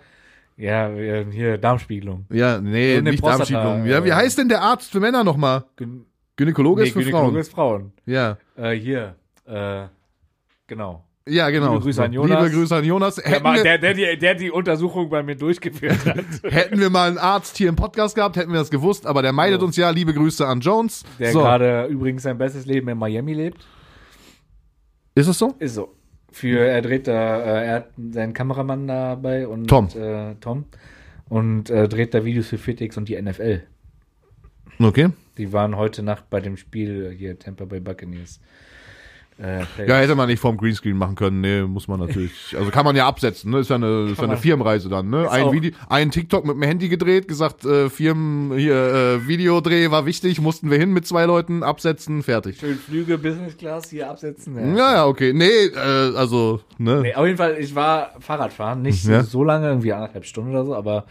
[0.55, 0.89] Ja,
[1.31, 2.25] hier Darmspiegelung.
[2.29, 3.85] Ja, nee, nicht Prostata, Darmspiegelung.
[3.87, 5.65] Ja, wie äh, heißt denn der Arzt für Männer nochmal?
[5.75, 6.05] Gyn
[6.35, 7.41] Gynäkologe nee, ist für Gynäkologe Frauen.
[7.41, 7.93] ist Frauen.
[8.05, 8.37] Ja.
[8.55, 9.85] Äh, hier, äh,
[10.67, 11.03] genau.
[11.27, 11.73] Ja, genau.
[11.73, 12.43] Liebe Grüße an Jonas.
[12.43, 13.15] Liebe Grüße an Jonas.
[13.15, 16.25] Der, wir, der, der, die, der die Untersuchung bei mir durchgeführt hat.
[16.51, 19.05] hätten wir mal einen Arzt hier im Podcast gehabt, hätten wir das gewusst.
[19.07, 19.67] Aber der meidet So.
[19.67, 19.89] uns ja.
[19.89, 21.05] Liebe Grüße an Jones.
[21.19, 21.39] Der so.
[21.39, 23.65] gerade übrigens sein bestes Leben in Miami lebt.
[25.15, 25.55] Ist es so?
[25.59, 25.95] Ist so.
[26.31, 29.87] Für, er dreht da, äh, er hat seinen Kameramann dabei und Tom.
[29.95, 30.65] Äh, Tom.
[31.29, 33.61] Und äh, dreht da Videos für Fitix und die NFL.
[34.79, 35.09] Okay.
[35.37, 38.41] Die waren heute Nacht bei dem Spiel hier Tampa Bay Buccaneers.
[39.41, 41.41] Äh, Ja, hätte man nicht vorm Greenscreen machen können.
[41.41, 42.31] Nee, muss man natürlich.
[42.57, 43.59] Also kann man ja absetzen, ne?
[43.59, 44.37] Ist ja eine, ist ja eine.
[44.37, 45.29] Firmenreise dann, ne?
[45.29, 50.05] Ein, Video, ein TikTok mit dem Handy gedreht, gesagt, äh, Firmen, hier, äh, Videodreh war
[50.05, 52.59] wichtig, mussten wir hin mit zwei Leuten, absetzen, fertig.
[52.59, 54.75] Schön Flüge, Business Class hier absetzen.
[54.77, 55.33] Ja, ja, okay.
[55.33, 57.01] Nee, äh, also, ne?
[57.01, 59.23] Nee, auf jeden Fall, ich war Fahrradfahren, nicht Ja.
[59.23, 61.05] so lange, irgendwie anderthalb Stunden oder so, aber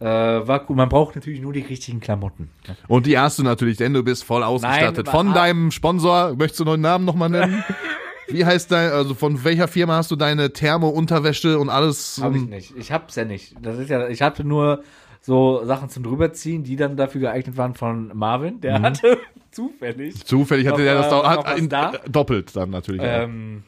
[0.00, 0.76] äh, war gut.
[0.76, 2.50] Man braucht natürlich nur die richtigen Klamotten.
[2.86, 5.06] Und die erste natürlich, denn du bist voll ausgestattet.
[5.06, 7.64] Nein, von deinem Sponsor, möchtest du noch einen Namen nochmal nennen?
[8.28, 12.20] Wie heißt dein, also von welcher Firma hast du deine Thermo-Unterwäsche und alles?
[12.22, 12.76] Habe ich nicht.
[12.76, 13.54] Ich hab's ja nicht.
[13.62, 14.82] Das ist ja, ich hatte nur
[15.20, 18.56] so Sachen zum drüberziehen, die dann dafür geeignet waren von Marvin.
[18.56, 18.60] Mhm.
[18.60, 19.18] Der hatte
[19.50, 20.24] zufällig.
[20.26, 21.92] Zufällig hatte Noch, der das äh, da, noch hat was in, da?
[21.92, 23.00] äh, doppelt dann natürlich.
[23.00, 23.04] auch.
[23.06, 23.64] Ähm,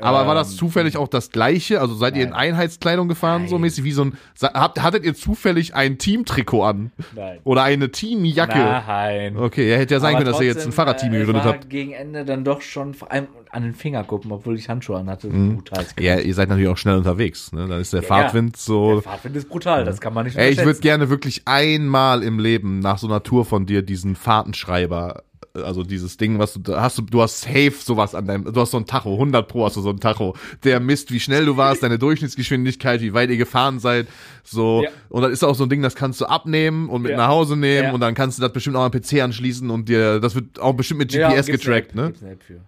[0.00, 1.80] Aber war das ähm, zufällig auch das gleiche?
[1.80, 2.50] Also seid ihr in Nein.
[2.50, 3.62] Einheitskleidung gefahren, so Nein.
[3.62, 4.18] mäßig wie so ein.
[4.42, 6.92] Habt, hattet ihr zufällig ein Teamtrikot an?
[7.14, 7.38] Nein.
[7.44, 8.58] Oder eine Teamjacke?
[8.58, 9.36] Nein.
[9.36, 11.70] Okay, ja, hätte ja sein Aber können, dass ihr jetzt ein Fahrradteam äh, gegründet habt.
[11.70, 15.28] gegen Ende dann doch schon vor allem an den Finger gucken, obwohl ich Handschuhe anhatte.
[15.28, 15.56] Mhm.
[15.56, 15.86] Brutal.
[15.98, 17.52] Ja, ihr seid natürlich auch schnell unterwegs.
[17.52, 17.66] Ne?
[17.68, 18.94] Dann ist der Ja, Fahrtwind so.
[18.94, 22.38] Der Fahrtwind ist brutal, das kann man nicht Ey, ich würde gerne wirklich einmal im
[22.38, 25.22] Leben nach so einer Tour von dir diesen Fahrtenschreiber,
[25.64, 28.60] also dieses Ding, was du da hast, du, du hast safe sowas an deinem, du
[28.60, 31.46] hast so ein Tacho, 100 pro hast du so ein Tacho, der misst, wie schnell
[31.46, 34.08] du warst, deine Durchschnittsgeschwindigkeit, wie weit ihr gefahren seid,
[34.44, 34.82] so.
[34.84, 34.90] Ja.
[35.08, 37.16] Und dann ist auch so ein Ding, das kannst du abnehmen und mit Ja.
[37.18, 37.92] nach Hause nehmen Ja.
[37.92, 40.74] und dann kannst du das bestimmt auch am PC anschließen und dir, das wird auch
[40.74, 42.06] bestimmt mit GPS getrackt, ne?
[42.06, 42.60] Gibt's eine App für.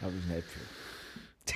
[0.00, 0.60] Hab ich eine App für.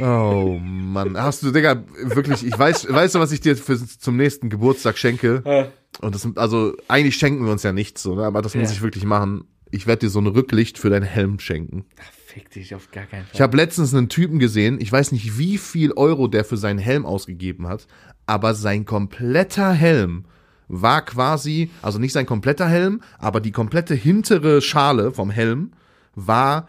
[0.03, 4.17] Oh Mann, hast du, Digga, wirklich, ich weiß, weißt du, was ich dir für, zum
[4.17, 5.71] nächsten Geburtstag schenke?
[6.01, 8.25] Und das, also, eigentlich schenken wir uns ja nichts, so, ne?
[8.25, 8.73] aber das muss Ja.
[8.75, 9.45] ich wirklich machen.
[9.71, 11.85] Ich werde dir so ein Rücklicht für deinen Helm schenken.
[12.01, 13.31] ach, fick dich auf gar keinen Fall.
[13.35, 16.79] Ich habe letztens einen Typen gesehen, ich weiß nicht, wie viel Euro der für seinen
[16.79, 17.87] Helm ausgegeben hat,
[18.27, 20.27] aber sein kompletter Helm
[20.69, 25.73] war quasi, also nicht sein kompletter Helm, aber die komplette hintere Schale vom Helm
[26.15, 26.69] war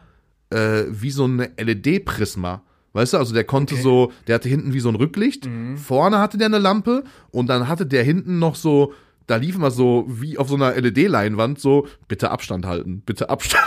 [0.50, 2.64] äh, wie so ein LED-Prisma.
[2.94, 6.38] Weißt du, also der konnte so, der hatte hinten wie so ein Rücklicht, vorne hatte
[6.38, 8.94] der eine Lampe und dann hatte der hinten noch so,
[9.28, 13.64] da lief immer so wie auf so einer LED-Leinwand so, bitte Abstand halten, bitte Abstand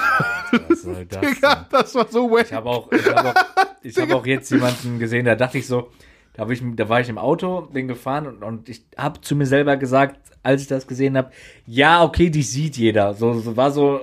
[0.68, 2.46] Was soll das Digga, das war so wack.
[2.46, 3.34] Ich habe auch, ich hab auch,
[3.82, 5.90] ich hab auch jetzt jemanden gesehen, da dachte ich so,
[6.34, 9.46] da, ich, da war ich im Auto, bin gefahren und, und ich habe zu mir
[9.46, 11.30] selber gesagt, als ich das gesehen habe,
[11.66, 13.12] ja, okay, dich sieht jeder.
[13.14, 14.00] So, so war so,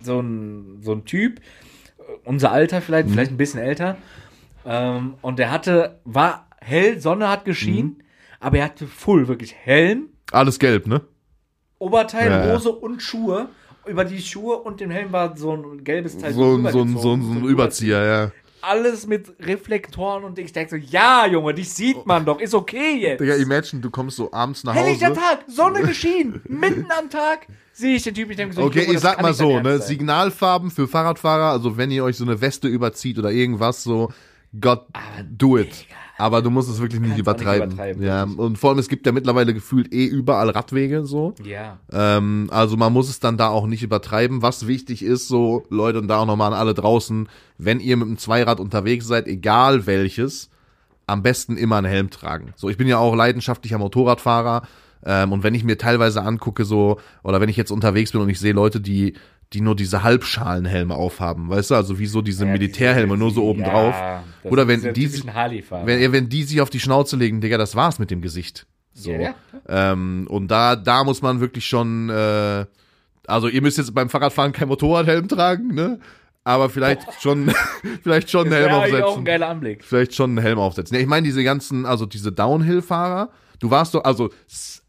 [0.00, 1.40] so, ein, so ein Typ,
[2.24, 3.12] unser Alter vielleicht, Mhm.
[3.12, 3.96] vielleicht ein bisschen älter.
[4.64, 8.02] Ähm, und der hatte, war hell, Sonne hat geschienen, Mhm.
[8.40, 11.00] aber er hatte full, wirklich Helm, Alles gelb, ne?
[11.78, 12.52] Oberteil, Ja.
[12.54, 13.48] Hose und Schuhe.
[13.86, 16.34] Über die Schuhe und dem Helm war so ein gelbes Teil.
[16.34, 18.32] So, ein- so, ein- so, ein- so ein Überzieher, ja.
[18.62, 22.94] alles mit Reflektoren und ich denke so, ja, Junge, dich sieht man doch, ist okay
[23.00, 23.20] jetzt.
[23.20, 25.18] Digga, imagine, du kommst so abends nach Helllichter Hause.
[25.20, 28.92] Tag, Sonne geschienen, mitten am Tag sehe ich den Typ, ich denke so, Okay, Junge,
[28.96, 29.78] ich sag mal so, ne.
[29.78, 34.12] Signalfarben für Fahrradfahrer, also wenn ihr euch so eine Weste überzieht oder irgendwas so,
[34.58, 34.86] Gott,
[35.30, 35.86] do it.
[36.18, 37.70] Aber du musst es wirklich nicht auch nicht übertreiben.
[37.70, 41.34] übertreiben, ja, und vor allem, es gibt ja mittlerweile gefühlt eh überall Radwege, so.
[41.42, 44.42] Ja, Ähm, also man muss es dann da auch nicht übertreiben.
[44.42, 48.08] Was wichtig ist, so Leute und da auch nochmal an alle draußen, wenn ihr mit
[48.08, 50.50] dem Zweirad unterwegs seid, egal welches,
[51.06, 52.52] am besten immer einen Helm tragen.
[52.56, 54.62] So, ich bin ja auch leidenschaftlicher Motorradfahrer
[55.04, 58.28] ähm, und wenn ich mir teilweise angucke, so oder wenn ich jetzt unterwegs bin und
[58.28, 59.14] ich sehe Leute, die
[59.52, 63.30] die nur diese Halbschalenhelme aufhaben, weißt du, also wie so diese Ja, Militärhelme, diese- nur
[63.32, 63.94] so oben ja, drauf.
[64.44, 65.86] das Oder wenn die, Harley-Fahrer.
[65.86, 68.66] wenn, wenn die sich auf die Schnauze legen, Digga, das war's mit dem Gesicht.
[68.92, 69.10] So.
[69.10, 69.34] Ja, ja.
[69.68, 72.64] Ähm, und da, da muss man wirklich schon, äh,
[73.26, 75.98] also ihr müsst jetzt beim Fahrradfahren kein Motorradhelm tragen, ne?
[76.42, 77.52] Aber vielleicht schon,
[78.02, 79.24] vielleicht schon einen das Helm eigentlich auch ein aufsetzen.
[79.24, 79.84] geiler Anblick.
[79.84, 80.94] Vielleicht schon einen Helm aufsetzen.
[80.96, 84.30] Ja, ich meine, diese ganzen, also diese Downhill-Fahrer, du warst doch, also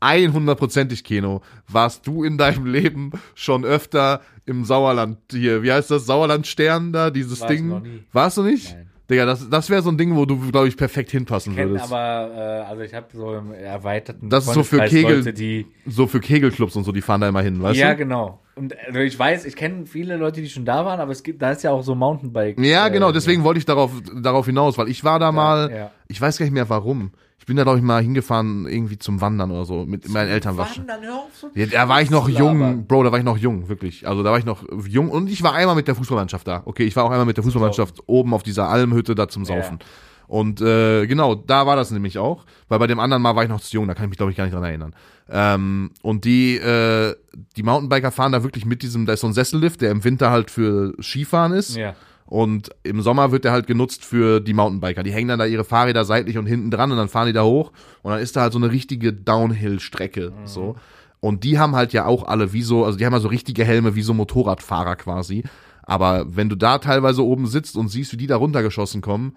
[0.02, 6.06] 100%ig Keno, warst du in deinem Leben schon öfter im Sauerland hier, wie heißt das,
[6.06, 8.04] Sauerland-Stern da, dieses War ich Ding?
[8.12, 8.74] Warst du nicht?
[8.74, 8.88] Nein.
[9.12, 11.92] Digga, das, das wäre so ein Ding, wo du, glaube ich, perfekt hinpassen Kennt würdest.
[11.92, 15.68] aber, äh, also ich habe so im erweiterten Das ist so für Kegel- Leute, die,
[15.86, 17.98] so für Kegelclubs und so, die fahren da immer hin, weißt ja, du?
[17.98, 18.40] genau.
[18.56, 21.42] Und also ich weiß, ich kenne viele Leute, die schon da waren, aber es gibt,
[21.42, 22.58] da ist ja auch so Mountainbike.
[22.62, 25.92] Ja, genau, äh, deswegen wollte ich darauf, darauf hinaus, weil ich war da mal, ja.
[26.08, 27.12] ich weiß gar nicht mehr warum.
[27.42, 30.58] Ich bin da, glaube ich, mal hingefahren, irgendwie zum Wandern oder so, mit meinen Eltern
[30.58, 30.88] war schon.
[30.88, 32.86] Wandern, hör auf, so Ja, da war ich noch jung.
[32.86, 34.08] Bro, da war ich noch jung, wirklich.
[34.08, 36.62] Also da war ich noch jung und ich war einmal mit der Fußballmannschaft da.
[36.66, 39.80] Okay, ich war auch einmal mit der Fußballmannschaft oben auf dieser Almhütte da zum Saufen.
[40.28, 43.50] Und äh, genau, da war das nämlich auch, weil bei dem anderen Mal war ich
[43.50, 44.94] noch zu jung, da kann ich mich, glaube ich, gar nicht dran erinnern.
[45.28, 47.16] Ähm, und die, äh,
[47.58, 50.30] die Mountainbiker fahren da wirklich mit diesem, da ist so ein Sessellift, der im Winter
[50.30, 51.76] halt für Skifahren ist.
[51.76, 51.96] Ja.
[52.32, 55.04] Und im Sommer wird der halt genutzt für die Mountainbiker.
[55.04, 57.44] Die hängen dann da ihre Fahrräder seitlich und hinten dran und dann fahren die da
[57.44, 57.74] hoch.
[58.04, 60.32] Und dann ist da halt so eine richtige Downhill-Strecke.
[60.46, 60.78] So.
[61.20, 63.66] Und die haben halt ja auch alle wie so, also die haben ja so richtige
[63.66, 65.44] Helme wie so Motorradfahrer quasi.
[65.84, 69.36] Aber wenn du da teilweise oben sitzt und siehst, wie die da runtergeschossen kommen,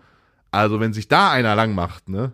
[0.52, 2.30] also wenn sich da einer lang macht, ne?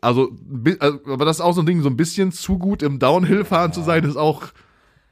[0.00, 0.30] Also,
[0.78, 3.74] also, aber das ist auch so ein Ding, so ein bisschen zu gut im Downhill-Fahren
[3.74, 4.44] zu sein, ist auch,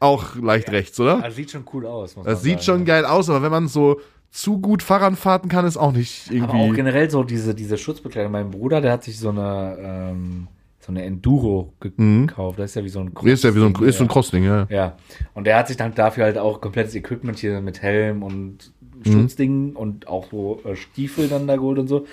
[0.01, 1.23] auch leicht rechts, oder?
[1.23, 2.17] Also sieht schon cool aus.
[2.25, 5.77] Das sieht schon geil aus, aber wenn man so zu gut Fahrrad fahren kann, ist
[5.77, 6.77] auch nicht Aber auch irgendwie.
[6.77, 8.33] generell so diese, diese Schutzbekleidung.
[8.33, 10.49] Mein Bruder, der hat sich so eine, ähm,
[10.81, 12.59] so eine Enduro gekauft.
[12.59, 14.13] Das ist ja wie so ein Ist ja wie so ein, ist so ein ja.
[14.13, 14.67] Crossding, ja.
[14.71, 14.97] Ja,
[15.35, 18.73] und der hat sich dann dafür halt auch komplettes Equipment hier mit Helm und
[19.05, 19.13] Mhm.
[19.13, 22.07] Schutzdingen und auch so äh, Stiefel dann da geholt und so.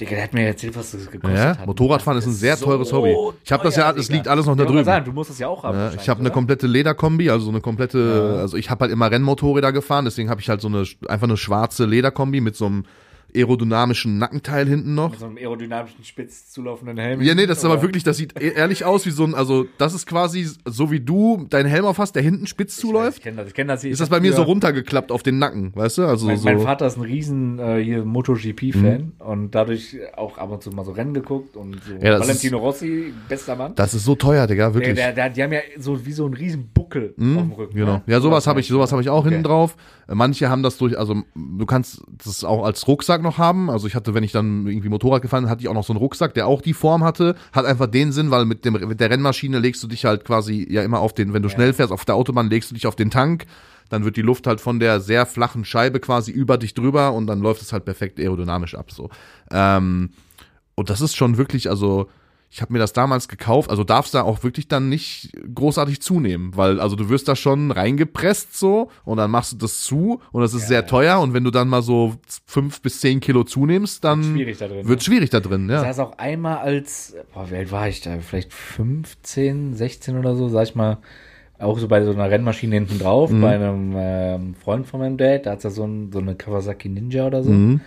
[0.00, 1.66] Digga, der hat mir erzählt, was das gekostet Ja, hat.
[1.66, 3.14] Motorradfahren ist ein sehr teures Hobby.
[3.44, 4.84] Ich hab das ja- das liegt alles noch da drüben.
[4.84, 5.78] Sagen, du musst das ja auch haben.
[5.78, 9.08] Ja, ich habe eine komplette Lederkombi, also so eine komplette, also ich habe halt immer
[9.10, 12.84] Rennmotorräder gefahren, deswegen habe ich halt so eine einfach eine schwarze Lederkombi mit so einem
[13.36, 15.10] aerodynamischen Nackenteil hinten noch.
[15.10, 17.20] Mit so einem aerodynamischen, spitz zulaufenden Helm.
[17.22, 19.66] Ja, nee, das ist aber wirklich, das sieht e- ehrlich aus wie so ein, also
[19.78, 23.22] das ist quasi so wie du deinen Helm auf hast, der hinten spitz Ich zuläuft.
[23.22, 23.84] kenne das, ich kenne das.
[23.84, 26.06] Ich Ist das bei mir so runtergeklappt auf den Nacken, weißt du?
[26.06, 26.44] Also Mein, so.
[26.44, 30.84] mein Vater ist ein riesen äh, hier MotoGP-Fan und dadurch auch ab und zu mal
[30.84, 31.94] so Rennen geguckt und so.
[32.04, 33.74] Ja, Valentino Rossi, bester Mann.
[33.74, 34.94] das ist so teuer, Digga, Der, wirklich.
[34.94, 37.74] der, der, die haben ja so wie so einen riesen Buckel auf dem Rücken.
[37.74, 37.92] Genau.
[37.94, 38.02] ne?
[38.06, 39.30] Ja, sowas habe ich, sowas habe ich auch Okay.
[39.30, 39.76] hinten drauf.
[40.06, 43.70] Manche haben das durch, also du kannst das auch als Rucksack noch haben.
[43.70, 45.92] Also ich hatte, wenn ich dann irgendwie Motorrad gefahren bin, hatte ich auch noch so
[45.92, 47.34] einen Rucksack, der auch die Form hatte.
[47.52, 50.66] Hat einfach den Sinn, weil mit dem mit der Rennmaschine legst du dich halt quasi
[50.70, 52.96] ja immer auf den, wenn du schnell fährst, auf der Autobahn legst du dich auf
[52.96, 53.46] den Tank.
[53.88, 57.26] Dann wird die Luft halt von der sehr flachen Scheibe quasi über dich drüber und
[57.26, 58.90] dann läuft es halt perfekt aerodynamisch ab.
[58.90, 59.10] So.
[59.50, 60.10] Ähm,
[60.74, 62.08] und das ist schon wirklich, also
[62.54, 66.52] ich habe mir das damals gekauft, also darfst da auch wirklich dann nicht großartig zunehmen,
[66.56, 70.40] weil also du wirst da schon reingepresst so und dann machst du das zu und
[70.42, 72.14] das ist sehr teuer und wenn du dann mal so
[72.46, 74.86] fünf bis zehn Kilo zunimmst, dann Schwierig da drin.
[74.86, 75.04] wird ne?
[75.04, 75.80] schwierig da drin, Ich ja.
[75.80, 78.18] saß auch einmal als, boah, wie alt war ich da?
[78.20, 80.98] Vielleicht 15, 16 oder so, sag ich mal,
[81.58, 83.40] auch so bei so einer Rennmaschine hinten drauf, Mhm.
[83.40, 86.88] bei einem ähm, Freund von meinem Dad, da hat er so, ein, so eine Kawasaki
[86.88, 87.50] Ninja oder so.
[87.50, 87.80] Mhm.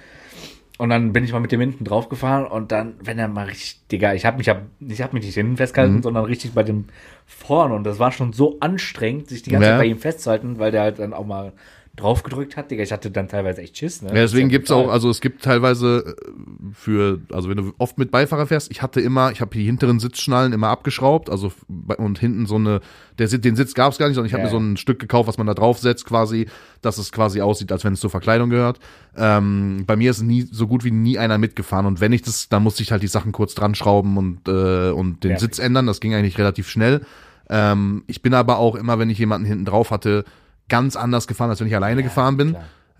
[0.77, 3.45] Und dann bin ich mal mit dem hinten drauf gefahren und dann, wenn er mal
[3.47, 6.01] richtig, Digga, ich habe mich, hab, ich hab mich nicht hinten festgehalten, Mhm.
[6.03, 6.85] sondern richtig bei dem
[7.25, 7.73] vorne.
[7.73, 9.71] Und das war schon so anstrengend, sich die ganze Ja.
[9.73, 11.53] Zeit bei ihm festzuhalten, weil der halt dann auch mal
[11.97, 12.83] drauf gedrückt hat, Digga.
[12.83, 14.09] Ich hatte dann teilweise echt Schiss, ne?
[14.09, 16.31] Ja, deswegen gibt's auch, also es gibt teilweise äh,
[16.73, 19.99] für, also wenn du oft mit Beifahrer fährst, ich hatte immer, ich habe die hinteren
[19.99, 21.51] Sitzschnallen immer abgeschraubt, also
[21.97, 22.79] und hinten so eine,
[23.17, 25.27] der, den Sitz gab's gar nicht, sondern ich habe Ja, mir so ein Stück gekauft,
[25.27, 26.47] was man da draufsetzt quasi,
[26.81, 28.79] dass es quasi aussieht, als wenn es zur Verkleidung gehört.
[29.17, 32.47] Ähm, bei mir ist nie so gut wie nie einer mitgefahren und wenn ich das,
[32.47, 35.39] dann musste ich halt die Sachen kurz dran schrauben und, äh, und den Ja.
[35.39, 37.01] Sitz ändern, das ging eigentlich relativ schnell.
[37.49, 40.25] Ähm, ich bin aber auch immer, wenn ich jemanden hinten drauf hatte,
[40.69, 42.57] ganz anders gefahren, als wenn ich alleine gefahren bin.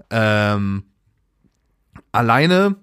[0.10, 0.84] Ähm,
[2.12, 2.76] alleine,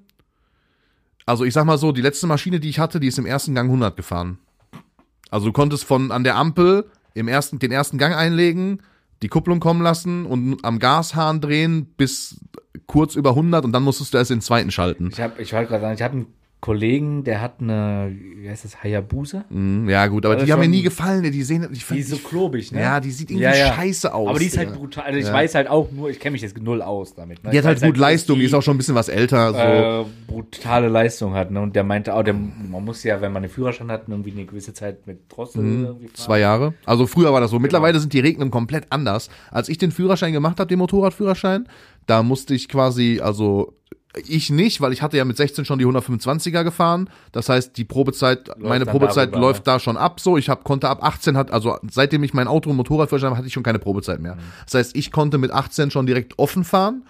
[1.27, 3.55] also ich sag mal so, die letzte Maschine, die ich hatte, die ist im ersten
[3.55, 4.39] Gang 100 gefahren.
[5.31, 8.83] Also du konntest von an der Ampel im ersten, den ersten Gang einlegen,
[9.23, 12.41] die Kupplung kommen lassen und am Gashahn drehen bis
[12.87, 15.09] kurz über 100 und dann musstest du erst den zweiten schalten.
[15.13, 16.27] Ich habe, ich wollte gerade sagen, ich habe einen
[16.65, 19.45] Kollegen, der hat eine, wie heißt das, Hayabusa?
[19.51, 22.01] Mhm, ja gut, aber Aber die haben mir nie gefallen, die sehen, ich Die find,
[22.01, 22.81] ist so klobig, ne?
[22.81, 24.31] ja, die sieht irgendwie scheiße aus.
[24.31, 24.79] Aber die ist halt Digga.
[24.79, 25.05] brutal.
[25.05, 25.33] Also ich Ja.
[25.35, 27.45] weiß halt auch nur, ich kenne mich jetzt null aus damit.
[27.45, 27.51] Ne?
[27.51, 29.53] Die hat halt gut Leistung, die ist auch schon ein bisschen was älter.
[29.53, 29.59] So.
[29.59, 31.51] äh, brutale Leistung hat.
[31.51, 31.61] Ne?
[31.61, 34.47] Und der meinte auch, der, man muss ja, wenn man einen Führerschein hat, irgendwie eine
[34.47, 35.99] gewisse Zeit mit Drossel irgendwie fahren.
[36.03, 36.15] Mhm.
[36.15, 36.73] Zwei Jahre.
[36.87, 37.59] Also früher war das so.
[37.59, 39.29] Mittlerweile sind die Regeln komplett anders.
[39.51, 41.69] Als ich den Führerschein gemacht habe, den Motorradführerschein,
[42.07, 43.75] da musste ich quasi, also
[44.27, 47.11] ich nicht, weil ich hatte ja mit 16 schon die 125er gefahren.
[47.33, 50.21] Das heißt, die Probezeit, meine dann Probezeit darüber, läuft da schon ab.
[50.21, 53.39] So, ich hab, konnte ab 18 hat, also seitdem ich mein Auto und Motorradführerschein habe,
[53.39, 54.37] hatte ich schon keine Probezeit mehr.
[54.65, 57.05] Das heißt, ich konnte mit 18 schon direkt offen fahren.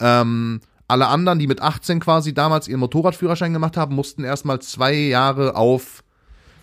[0.00, 4.94] Ähm, alle anderen, die mit 18 quasi damals ihren Motorradführerschein gemacht haben, mussten erstmal zwei
[4.94, 6.04] Jahre auf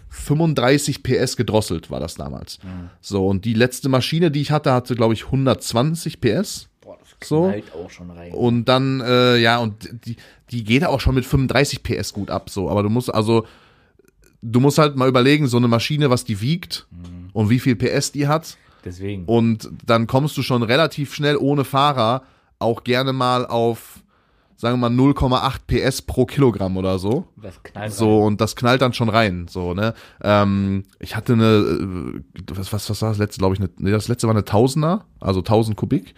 [0.10, 2.60] 35 PS gedrosselt, war das damals.
[3.01, 6.69] So, und die letzte Maschine, die ich hatte, hatte, glaube ich, 120 PS.
[7.25, 7.47] So.
[7.47, 8.31] knallt auch schon rein.
[8.33, 10.17] Und dann, äh, ja, und die,
[10.51, 12.69] die geht auch schon mit 35 PS gut ab, so.
[12.69, 13.45] Aber du musst, also,
[14.41, 16.88] du musst halt mal überlegen, so eine Maschine, was die wiegt
[17.33, 18.57] und wie viel PS die hat.
[18.86, 19.25] Deswegen.
[19.25, 22.23] Und dann kommst du schon relativ schnell ohne Fahrer
[22.59, 24.01] auch gerne mal auf,
[24.55, 27.27] sagen wir mal, 0,8 PS pro Kilogramm oder so.
[27.38, 29.93] das knallt So, und das knallt dann schon rein, so, ne?
[30.21, 32.21] Ähm, ich hatte eine, äh,
[32.53, 35.05] was, was, was war das letzte, glaube ich, eine, nee, das letzte war eine Tausender,
[35.19, 36.13] also 1000 Kubik.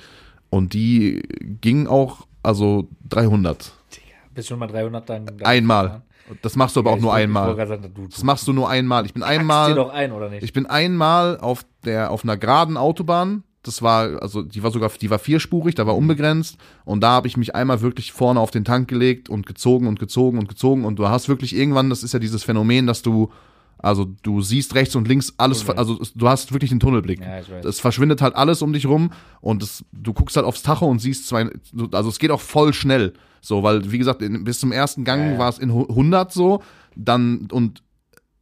[0.49, 1.21] Und die
[1.61, 3.73] ging auch, also 300.
[3.91, 4.01] rein.
[4.33, 5.25] Bist schon mal 300 dann.
[5.25, 5.83] dann Einmal.
[5.85, 6.01] gefahren?
[6.41, 7.55] Das machst du aber auch Ich nur einmal.
[7.67, 9.05] sagen, du, Das machst du nur einmal.
[9.05, 10.43] Ich bin packst dir einmal, doch ein, oder nicht?
[10.43, 13.43] ich bin einmal auf der, auf einer geraden Autobahn.
[13.61, 16.57] Das war, also die war sogar, die war vierspurig, da war unbegrenzt.
[16.83, 19.99] Und da habe ich mich einmal wirklich vorne auf den Tank gelegt und gezogen und
[19.99, 20.83] gezogen und gezogen.
[20.85, 23.31] Und du hast wirklich irgendwann, das ist ja dieses Phänomen, dass du
[23.77, 25.77] Also du siehst rechts und links alles, Tunnel.
[25.77, 27.19] also du hast wirklich einen Tunnelblick.
[27.21, 27.39] Ja.
[27.59, 29.11] Es verschwindet halt alles um dich rum
[29.41, 31.49] und es, du guckst halt aufs Tacho und siehst zwei,
[31.91, 33.13] also es geht auch voll schnell.
[33.41, 35.37] So, weil, wie gesagt, in, bis zum ersten Gang Ja, ja.
[35.37, 36.63] war es in hu- 100 so,
[36.95, 37.83] dann, und,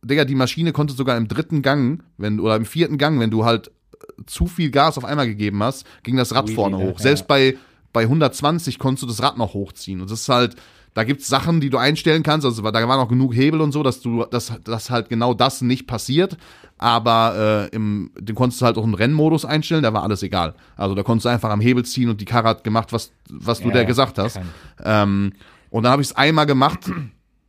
[0.02, 3.44] Digga, die Maschine konnte sogar im dritten Gang, wenn, oder im vierten Gang, wenn du
[3.44, 6.84] halt äh, zu viel Gas auf einmal gegeben hast, ging das Rad Wheelie, vorne ne?
[6.86, 7.00] hoch.
[7.00, 7.58] Selbst bei,
[7.92, 10.00] bei 120 konntest du das Rad noch hochziehen.
[10.02, 10.56] Und das ist halt,
[10.94, 12.46] da gibt's Sachen, die du einstellen kannst.
[12.46, 15.62] Also da waren auch genug Hebel und so, dass du, dass, dass halt genau das
[15.62, 16.38] nicht passiert.
[16.78, 20.56] Aber äh, im, den konntest du halt auch einen Rennmodus einstellen, da war alles egal.
[20.76, 23.60] Also da konntest du einfach am Hebel ziehen und die Karre hat gemacht, was, was
[23.60, 24.40] du Ja, der gesagt hast.
[24.84, 25.34] Ähm,
[25.70, 26.92] und dann habe ich es einmal gemacht,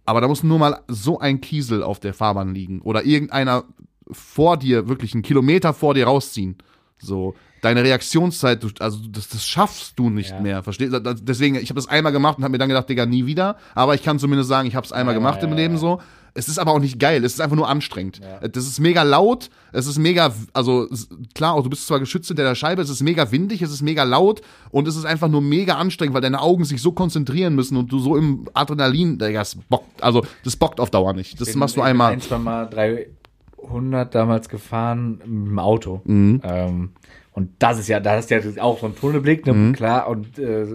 [0.04, 3.64] aber da muss nur mal so ein Kiesel auf der Fahrbahn liegen oder irgendeiner
[4.10, 6.56] vor dir, wirklich einen Kilometer vor dir rausziehen.
[6.98, 7.34] So,
[7.64, 10.40] deine Reaktionszeit, du, also das, das schaffst du nicht Ja.
[10.40, 11.00] mehr, verstehst du?
[11.00, 13.56] Deswegen, ich habe das einmal gemacht und habe mir dann gedacht, Digga, nie wieder.
[13.74, 16.00] Aber ich kann zumindest sagen, ich habe es einmal Ja, gemacht ja, im Leben so.
[16.36, 18.20] Es ist aber auch nicht geil, es ist einfach nur anstrengend.
[18.20, 18.48] Ja.
[18.48, 20.88] Das ist mega laut, es ist mega, also
[21.32, 24.02] klar, du bist zwar geschützt hinter der Scheibe, es ist mega windig, es ist mega
[24.02, 24.40] laut
[24.72, 27.92] und es ist einfach nur mega anstrengend, weil deine Augen sich so konzentrieren müssen und
[27.92, 31.40] du so im Adrenalin, Digga, das bockt, also das bockt auf Dauer nicht.
[31.40, 32.12] Das bin- machst du ich bin einmal.
[32.14, 36.02] Ein, zwei Mal 300 damals gefahren mit dem Auto.
[36.04, 36.40] Mhm.
[36.42, 36.90] Ähm,
[37.34, 39.52] und das ist ja, da hast du ja auch so einen Tunnelblick, ne?
[39.52, 39.72] Mhm.
[39.72, 40.08] klar.
[40.08, 40.66] Und äh,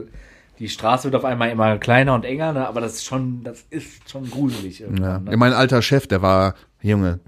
[0.59, 2.67] die Straße wird auf einmal immer kleiner und enger, ne?
[2.67, 4.79] aber das ist schon, das ist schon gruselig.
[4.79, 5.19] Ja.
[5.19, 5.37] Ne?
[5.37, 7.21] Mein alter Chef, der war, Junge,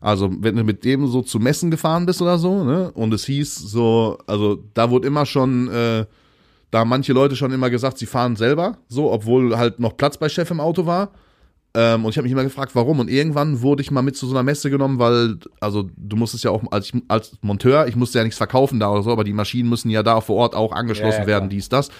[0.00, 3.26] also wenn du mit dem so zu Messen gefahren bist oder so, ne, und es
[3.26, 6.06] hieß so, also da wurde immer schon, äh,
[6.70, 10.16] da haben manche Leute schon immer gesagt, sie fahren selber, so, obwohl halt noch Platz
[10.16, 11.10] bei Chef im Auto war.
[11.74, 12.98] Ähm, und ich habe mich immer gefragt, warum.
[12.98, 16.44] Und irgendwann wurde ich mal mit zu so einer Messe genommen, weil, also du musstest
[16.44, 19.32] ja auch als, als Monteur, ich musste ja nichts verkaufen da oder so, aber die
[19.32, 21.90] Maschinen müssen ja da vor Ort auch angeschlossen Ja, ja, werden, dies, das.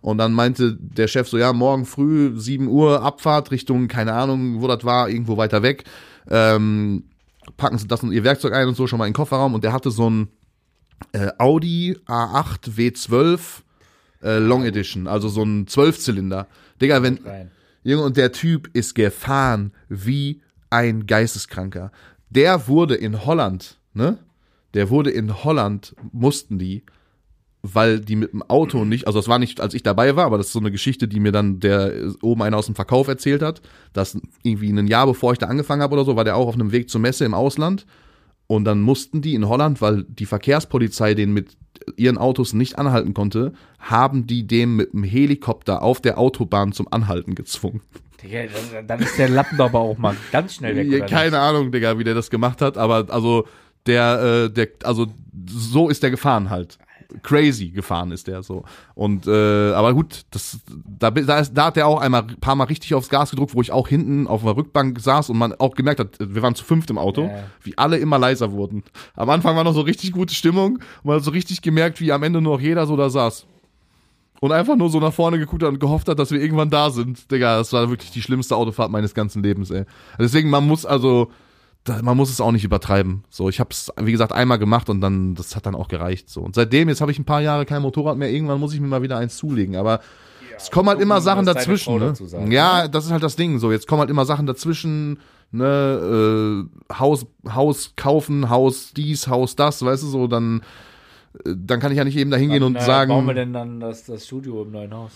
[0.00, 4.60] Und dann meinte der Chef so, ja, morgen früh, 7 Uhr, Abfahrt Richtung, keine Ahnung,
[4.60, 5.84] wo das war, irgendwo weiter weg.
[6.28, 7.04] Ähm,
[7.56, 9.54] packen Sie das und Ihr Werkzeug ein und so schon mal in den Kofferraum.
[9.54, 10.28] Und der hatte so ein
[11.12, 13.40] äh, Audi A8 W12
[14.22, 16.48] äh, Long Edition, also so ein Zwölfzylinder.
[16.80, 17.50] Digga, wenn, Rein.
[17.84, 21.90] Junge, und der Typ ist gefahren wie ein Geisteskranker.
[22.30, 24.18] Der wurde in Holland, ne?
[24.74, 26.82] Der wurde in Holland, mussten die,
[27.62, 30.38] weil die mit dem Auto nicht, also das war nicht, als ich dabei war, aber
[30.38, 33.08] das ist so eine Geschichte, die mir dann der äh, oben einer aus dem Verkauf
[33.08, 33.60] erzählt hat,
[33.92, 36.54] dass irgendwie ein Jahr bevor ich da angefangen habe oder so, war der auch auf
[36.54, 37.86] einem Weg zur Messe im Ausland
[38.56, 41.56] und dann mussten die in Holland, weil die Verkehrspolizei den mit
[41.96, 46.86] ihren Autos nicht anhalten konnte, haben die dem mit dem Helikopter auf der Autobahn zum
[46.90, 47.80] Anhalten gezwungen.
[48.22, 48.42] Digga,
[48.86, 51.06] dann, ist der Lappen aber auch mal ganz schnell weg.
[51.08, 53.48] Keine Ahnung, Digga, wie der das gemacht hat, aber also
[53.86, 55.06] der, äh, der, also
[55.48, 56.78] so ist der gefahren halt.
[57.22, 58.64] Crazy gefahren ist der so.
[58.94, 60.58] Und äh, aber gut, das,
[60.98, 63.54] da, da, ist, da hat der auch einmal ein paar Mal richtig aufs Gas gedrückt,
[63.54, 66.54] wo ich auch hinten auf der Rückbank saß und man auch gemerkt hat, wir waren
[66.54, 67.44] zu fünft im Auto, Ja.
[67.62, 68.82] wie alle immer leiser wurden.
[69.14, 72.12] Am Anfang war noch so richtig gute Stimmung und man hat so richtig gemerkt, wie
[72.12, 73.46] am Ende nur noch jeder so da saß.
[74.40, 76.90] Und einfach nur so nach vorne geguckt hat und gehofft hat, dass wir irgendwann da
[76.90, 77.30] sind.
[77.30, 79.84] Digga, das war wirklich die schlimmste Autofahrt meines ganzen Lebens, ey.
[80.18, 81.30] Deswegen, man muss also,
[82.02, 83.24] man muss es auch nicht übertreiben.
[83.28, 86.28] So, ich habe es, wie gesagt, einmal gemacht und dann, das hat dann auch gereicht.
[86.28, 86.40] So.
[86.40, 88.30] Und seitdem, jetzt habe ich ein paar Jahre kein Motorrad mehr.
[88.30, 89.76] Irgendwann muss ich mir mal wieder eins zulegen.
[89.76, 90.00] Aber
[90.56, 91.98] es kommen halt immer Sachen dazwischen.
[91.98, 92.14] Ne?
[92.14, 93.58] sagt, Ja, das ist halt das Ding.
[93.58, 95.18] So, jetzt kommen halt immer Sachen dazwischen.
[95.54, 100.62] Ne, äh, Haus, Haus kaufen, Haus dies, Haus das, weißt du so, dann,
[101.44, 103.10] äh, dann kann ich ja nicht eben da hingehen und äh, sagen.
[103.10, 105.12] Bauen wir denn dann das, das Studio im neuen Haus?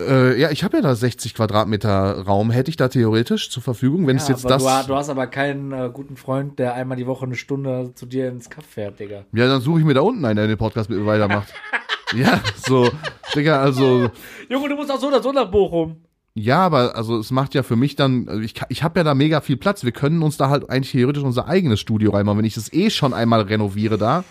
[0.00, 4.06] Äh, ja, ich habe ja da 60 Quadratmeter Raum, hätte ich da theoretisch zur Verfügung,
[4.06, 4.62] wenn es Ja, jetzt aber das.
[4.62, 7.92] Du, ha- du hast aber keinen äh, guten Freund, der einmal die Woche eine Stunde
[7.94, 9.24] zu dir ins Kaff fährt, Digga.
[9.32, 11.52] ja, dann suche ich mir da unten einen, der den Podcast mit mir weitermacht.
[12.16, 12.88] ja, so,
[13.34, 14.08] Digga, also,
[14.48, 15.96] Junge, du musst auch so oder so nach Bochum.
[16.34, 19.14] ja, aber also es macht ja für mich dann, also ich, ich habe ja da
[19.16, 19.82] mega viel Platz.
[19.82, 22.38] Wir können uns da halt eigentlich theoretisch unser eigenes Studio reinmachen.
[22.38, 24.22] Wenn ich das eh schon einmal renoviere da,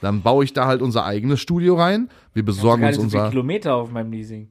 [0.00, 2.08] dann baue ich da halt unser eigenes Studio rein.
[2.34, 3.30] Wir besorgen uns unser.
[3.30, 4.50] Kilometer auf meinem Leasing.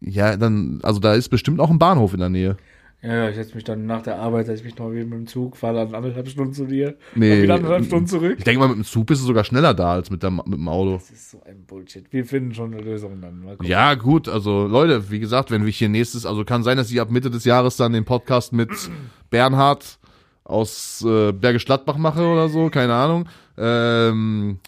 [0.00, 2.56] Ja, dann, also da ist bestimmt auch ein Bahnhof in der Nähe.
[3.00, 5.26] Ja, ich setze mich dann nach der Arbeit, setze ich mich noch wieder mit dem
[5.28, 7.42] Zug, fahre dann anderthalb Stunden zu dir, Nee.
[7.42, 8.34] wieder anderthalb Stunden zurück.
[8.38, 10.46] Ich denke mal, mit dem Zug bist du sogar schneller da als mit, der, mit
[10.46, 10.94] dem Auto.
[10.94, 12.12] Das ist so ein Bullshit.
[12.12, 13.44] Wir finden schon eine Lösung dann.
[13.62, 17.00] Ja, gut, also Leute, wie gesagt, wenn wir hier nächstes, also kann sein, dass ich
[17.00, 18.70] ab Mitte des Jahres dann den Podcast mit
[19.30, 19.98] Bernhard
[20.42, 23.28] aus äh, Bergisch Gladbach mache oder so, keine Ahnung.
[23.56, 24.58] Ähm,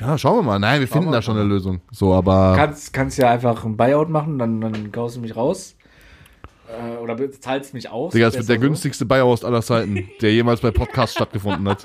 [0.00, 0.58] ja, schauen wir mal.
[0.58, 1.80] Nein, wir finden wir da schon eine Lösung.
[1.90, 5.76] So, aber Kannst, kannst ja einfach ein Buyout machen, dann, dann kaufst du mich raus.
[6.68, 8.12] Äh, oder bezahlst mich aus.
[8.12, 8.60] Digga, das wird der so.
[8.62, 11.84] günstigste Buyout aller Zeiten, der jemals bei Podcasts stattgefunden hat.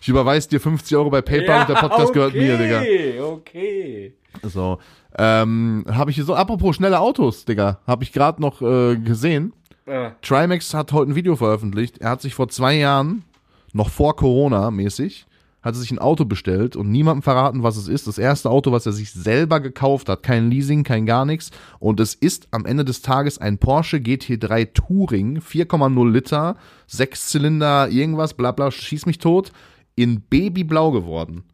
[0.00, 2.80] Ich überweise dir 50 Euro bei PayPal und der Podcast gehört mir, Digga.
[2.80, 4.14] Okay, okay.
[4.42, 4.78] So.
[5.18, 9.52] Ähm, habe ich hier so, apropos schnelle Autos, Digga, habe ich gerade noch äh, gesehen.
[9.86, 11.98] Äh, Trimax hat heute ein Video veröffentlicht.
[11.98, 13.24] Er hat sich vor zwei Jahren,
[13.72, 15.26] noch vor Corona mäßig,
[15.62, 18.06] hat er sich ein Auto bestellt und niemandem verraten, was es ist.
[18.06, 20.22] Das erste Auto, was er sich selber gekauft hat.
[20.22, 21.50] Kein Leasing, kein gar nichts.
[21.78, 26.56] Und es ist am Ende des Tages ein Porsche GT3 Touring, 4,0 Liter,
[26.86, 29.52] Sechszylinder, irgendwas, bla bla, schieß mich tot,
[29.96, 31.44] in Babyblau geworden.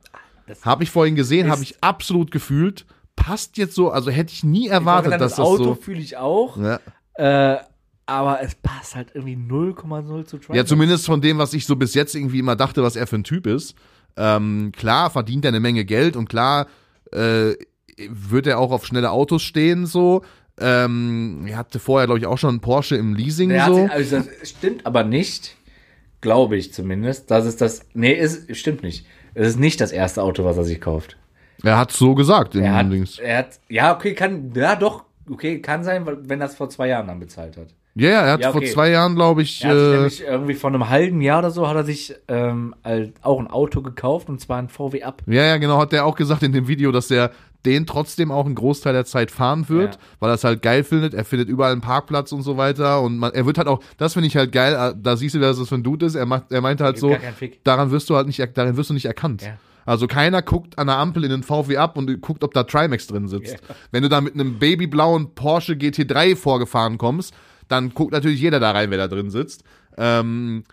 [0.62, 2.86] Habe ich vorhin gesehen, habe ich absolut gefühlt.
[3.16, 5.74] Passt jetzt so, also hätte ich nie ich erwartet, sagen, dass das das Auto so.
[5.74, 6.56] fühle ich auch.
[6.58, 6.78] Ja.
[7.14, 7.58] Äh,
[8.06, 10.56] aber es passt halt irgendwie 0,0 zu Trimax.
[10.56, 13.16] Ja, zumindest von dem, was ich so bis jetzt irgendwie immer dachte, was er für
[13.16, 13.74] ein Typ ist.
[14.16, 16.66] Ähm, klar verdient er eine Menge Geld und klar
[17.12, 17.54] äh,
[18.08, 20.22] wird er auch auf schnelle Autos stehen, so.
[20.58, 23.74] Ähm, er hatte vorher, glaube ich, auch schon einen Porsche im Leasing, Der so.
[23.74, 25.56] sich, also das stimmt aber nicht,
[26.22, 27.82] glaube ich zumindest, dass es das.
[27.92, 29.06] Nee, es stimmt nicht.
[29.34, 31.18] Es ist nicht das erste Auto, was er sich kauft.
[31.62, 32.86] Er hat so gesagt Er hat,
[33.18, 36.88] er hat, ja, okay, kann, ja doch, okay, kann sein, wenn er es vor zwei
[36.88, 37.68] Jahren dann bezahlt hat.
[37.98, 38.70] Ja, ja, er hat Ja, vor okay.
[38.70, 41.50] zwei Jahren, glaube ich, Er hat sich äh, nämlich irgendwie vor einem halben Jahr oder
[41.50, 42.74] so hat er sich ähm,
[43.22, 45.22] auch ein Auto gekauft und zwar ein VW Up.
[45.26, 47.30] ja, ja, genau, hat er auch gesagt in dem Video, dass er
[47.64, 50.00] den trotzdem auch einen Großteil der Zeit fahren wird, Ja.
[50.20, 51.14] weil er es halt geil findet.
[51.14, 54.12] Er findet überall einen Parkplatz und so weiter und man, er wird halt auch, das
[54.12, 56.14] finde ich halt geil, äh, da siehst du, dass das für ein Dude ist.
[56.14, 57.16] Er macht, er meinte halt so,
[57.64, 59.42] daran wirst du halt nicht, darin wirst du nicht erkannt.
[59.42, 59.56] Ja.
[59.84, 63.06] Also keiner guckt an der Ampel in den VW ab und guckt, ob da Trimax
[63.06, 63.56] drin sitzt.
[63.90, 67.32] Wenn du da mit einem babyblauen Porsche GT3 vorgefahren kommst,
[67.68, 69.64] dann guckt natürlich jeder da rein, wer da drin sitzt.
[69.96, 70.64] Ähm,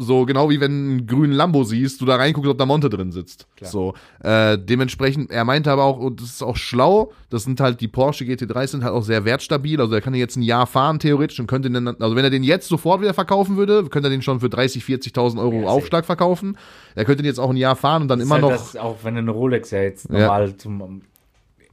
[0.00, 2.88] so genau wie wenn du einen grünen Lambo siehst, du da reinguckst, ob da Monte
[2.88, 3.48] drin sitzt.
[3.62, 7.80] So äh, dementsprechend, er meinte aber auch, und das ist auch schlau, das sind halt
[7.80, 10.68] die Porsche GT3 sind halt auch sehr wertstabil, also er kann den jetzt ein Jahr
[10.68, 13.88] fahren theoretisch und könnte den, dann- also wenn er den jetzt sofort wieder verkaufen würde,
[13.88, 15.66] könnte er den schon für 30, 40.000 Euro Ja.
[15.66, 16.56] Aufschlag verkaufen.
[16.94, 18.76] Er könnte den jetzt auch ein Jahr fahren und dann immer Ist halt noch Das,
[18.76, 20.20] auch wenn du eine Rolex ja jetzt Ja.
[20.20, 21.02] normal zum um,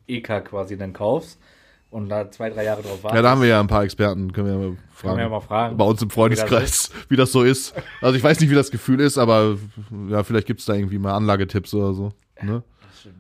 [0.08, 1.40] EK quasi dann kaufst
[1.96, 3.16] und da zwei, drei Jahre drauf wartest.
[3.16, 5.16] Ja, da haben wir ja ein paar Experten, können wir ja mal fragen.
[5.16, 5.78] man ja mal fragen.
[5.78, 7.74] Bei uns im Freundeskreis, wie das so ist.
[8.02, 9.58] Also ich weiß nicht, wie das Gefühl ist, aber
[10.10, 12.12] ja, vielleicht gibt's da irgendwie mal Anlagetipps oder so.
[12.42, 12.64] Ne?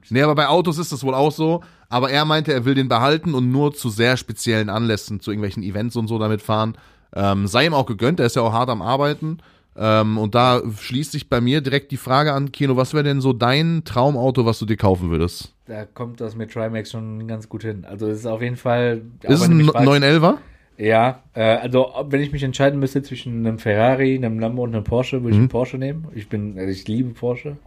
[0.01, 0.11] Das.
[0.11, 1.63] Nee, aber bei Autos ist das wohl auch so.
[1.87, 5.63] Aber er meinte, er will den behalten und nur zu sehr speziellen Anlässen, zu irgendwelchen
[5.63, 6.77] Events und so damit fahren.
[7.13, 9.37] Ähm, sei ihm auch gegönnt, er ist ja auch hart am Arbeiten.
[9.77, 13.21] Ähm, und da schließt sich bei mir direkt die Frage an, Kino, was wäre denn
[13.21, 15.54] so dein Traumauto, was du dir kaufen würdest?
[15.67, 17.85] Da kommt das mit Trimax schon ganz gut hin.
[17.89, 19.01] Also es ist auf jeden Fall.
[19.23, 20.37] ist es ein mich fragst- 911er?
[20.77, 24.83] Ja, äh, also wenn ich mich entscheiden müsste zwischen einem Ferrari, einem Lambo und einem
[24.83, 25.41] Porsche, würde ich Mhm.
[25.43, 26.07] einen Porsche nehmen.
[26.13, 27.57] Ich bin, also ich liebe Porsche.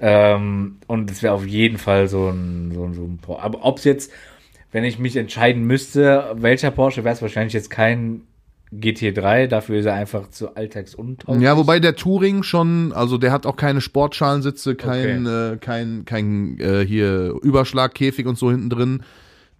[0.00, 3.42] Ähm, und es wäre auf jeden Fall so ein, so ein, so ein Porsche.
[3.42, 4.12] Aber ob es jetzt,
[4.70, 8.22] wenn ich mich entscheiden müsste, welcher Porsche, wäre es wahrscheinlich jetzt kein
[8.72, 11.42] GT3, dafür ist er einfach zu alltagsuntauglich.
[11.42, 16.58] Ja, wobei der Touring schon, also der hat auch keine Sportschalensitze, kein, äh, kein, kein
[16.60, 19.02] äh, hier Überschlagkäfig und so hinten drin.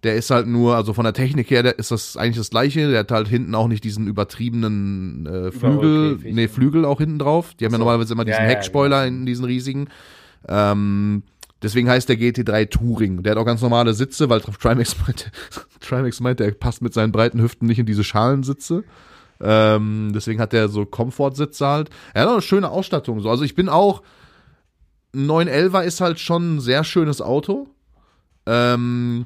[0.03, 2.89] Der ist halt nur, also von der Technik her, der ist das eigentlich das gleiche.
[2.89, 7.53] Der hat halt hinten auch nicht diesen übertriebenen äh, Flügel, nee, Flügel auch hinten drauf.
[7.59, 7.83] Die haben ja so.
[7.83, 9.05] normalerweise immer Ja, diesen ja, Heckspoiler genau.
[9.05, 9.89] hinten, diesen riesigen.
[10.47, 11.23] Ähm,
[11.61, 13.23] deswegen heißt der GT3 Touring.
[13.23, 15.31] Der hat auch ganz normale Sitze, weil Trimax meint,
[15.79, 18.83] Trimax meint, der passt mit seinen breiten Hüften nicht in diese Schalensitze.
[19.41, 21.89] Ähm, deswegen hat der so Komfortsitze halt.
[22.13, 23.21] Er hat auch eine schöne Ausstattung.
[23.21, 23.29] So.
[23.29, 24.01] Also ich bin auch.
[25.11, 27.67] Ein 911er ist halt schon ein sehr schönes Auto.
[28.45, 29.25] Ähm,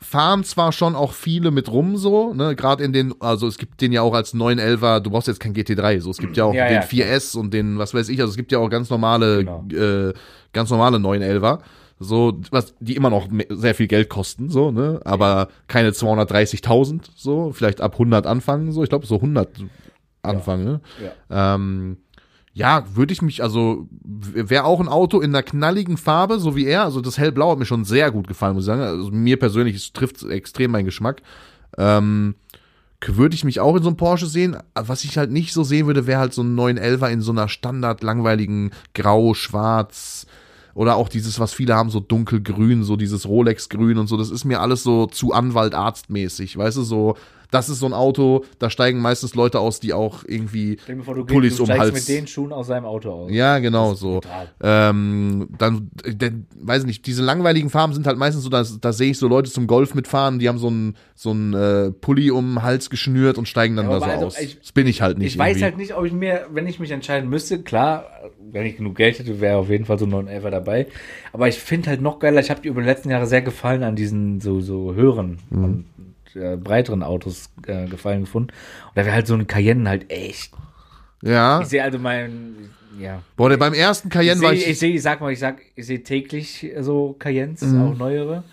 [0.00, 3.80] fahren zwar schon auch viele mit rum so, ne, gerade in den, also es gibt
[3.80, 6.54] den ja auch als 911er, du brauchst jetzt kein GT3, so, es gibt ja auch
[6.54, 8.88] Ja, den ja, 4S und den, was weiß ich, also es gibt ja auch ganz
[8.90, 9.64] normale, Genau.
[9.72, 10.12] äh,
[10.52, 11.58] ganz normale 911er,
[11.98, 17.52] so, was, die immer noch sehr viel Geld kosten, so, ne, aber keine 230.000, so,
[17.52, 19.48] vielleicht ab 100 anfangen, so, ich glaube so 100
[20.22, 20.80] anfangen, ne.
[21.30, 21.54] Ja.
[21.54, 21.98] Ähm,
[22.60, 26.66] ja, würde ich mich, also wäre auch ein Auto in einer knalligen Farbe, so wie
[26.66, 26.84] er.
[26.84, 28.82] Also das hellblau hat mir schon sehr gut gefallen, muss ich sagen.
[28.82, 31.22] Also mir persönlich es trifft extrem meinen Geschmack.
[31.78, 32.34] Ähm,
[33.06, 34.58] würde ich mich auch in so einem Porsche sehen.
[34.74, 37.48] Was ich halt nicht so sehen würde, wäre halt so ein 911er in so einer
[37.48, 40.26] standard langweiligen Grau, Schwarz
[40.74, 44.18] oder auch dieses, was viele haben, so dunkelgrün, so dieses Rolex-Grün und so.
[44.18, 47.16] Das ist mir alles so zu Anwalt, Arztmäßig, weißt du, so.
[47.50, 51.24] Das ist so ein Auto, da steigen meistens Leute aus, die auch irgendwie vor, du,
[51.24, 51.92] Pullis du um Hals.
[51.92, 53.30] mit den Schuhen aus seinem Auto aus.
[53.32, 54.20] Ja, genau so.
[54.62, 58.92] Ähm, dann, denn, weiß ich nicht, diese langweiligen Farben sind halt meistens so, dass, da
[58.92, 62.54] sehe ich so Leute zum Golf mitfahren, die haben so ein so äh, Pulli um
[62.54, 64.40] den Hals geschnürt und steigen dann Ja, da so also aus.
[64.40, 65.28] ich- das bin ich halt nicht.
[65.34, 65.64] Ich weiß irgendwie.
[65.64, 68.06] halt nicht, ob ich mir, wenn ich mich entscheiden müsste, klar,
[68.50, 70.86] wenn ich genug Geld hätte, wäre auf jeden Fall so ein 911 dabei.
[71.32, 73.82] Aber ich finde halt noch geiler, ich habe die über die letzten Jahre sehr gefallen
[73.82, 75.84] an diesen so, so höheren Mhm.
[76.34, 78.50] Äh, breiteren Autos äh, gefallen gefunden.
[78.50, 80.52] Und da wäre halt so ein Cayenne halt echt.
[81.22, 81.60] Ja.
[81.60, 83.22] Ich sehe also mein, ja.
[83.36, 84.66] Boah, der beim ersten Ich Cayenne war ich.
[84.68, 87.82] ich sehe, ich sag mal, ich sag, ich sehe täglich so Cayennes, Mhm.
[87.82, 88.44] auch neuere.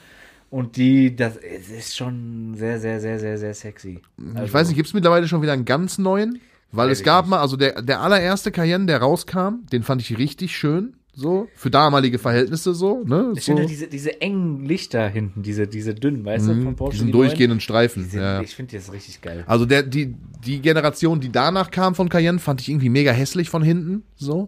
[0.50, 4.02] Und die, das ist schon sehr, sehr, sehr, sehr, sehr sexy.
[4.34, 6.40] Also, ich weiß nicht, gibt es mittlerweile schon wieder einen ganz neuen?
[6.74, 7.30] Weil es gab nicht.
[7.32, 10.97] mal, also der, der allererste Cayenne, der rauskam, den fand ich richtig schön.
[11.20, 13.34] So, für damalige Verhältnisse so, ne?
[13.36, 16.92] Ich So, finde diese, diese engen Lichter hinten, diese, diese dünnen, weißt du, von Porsche.
[16.92, 18.08] diesen die durchgehenden die Streifen.
[18.08, 18.40] sind, ja.
[18.42, 19.44] Ich finde das richtig geil.
[19.48, 20.14] Also der, die,
[20.46, 24.04] die Generation, die danach kam von Cayenne, fand ich irgendwie mega hässlich von hinten.
[24.16, 24.48] So.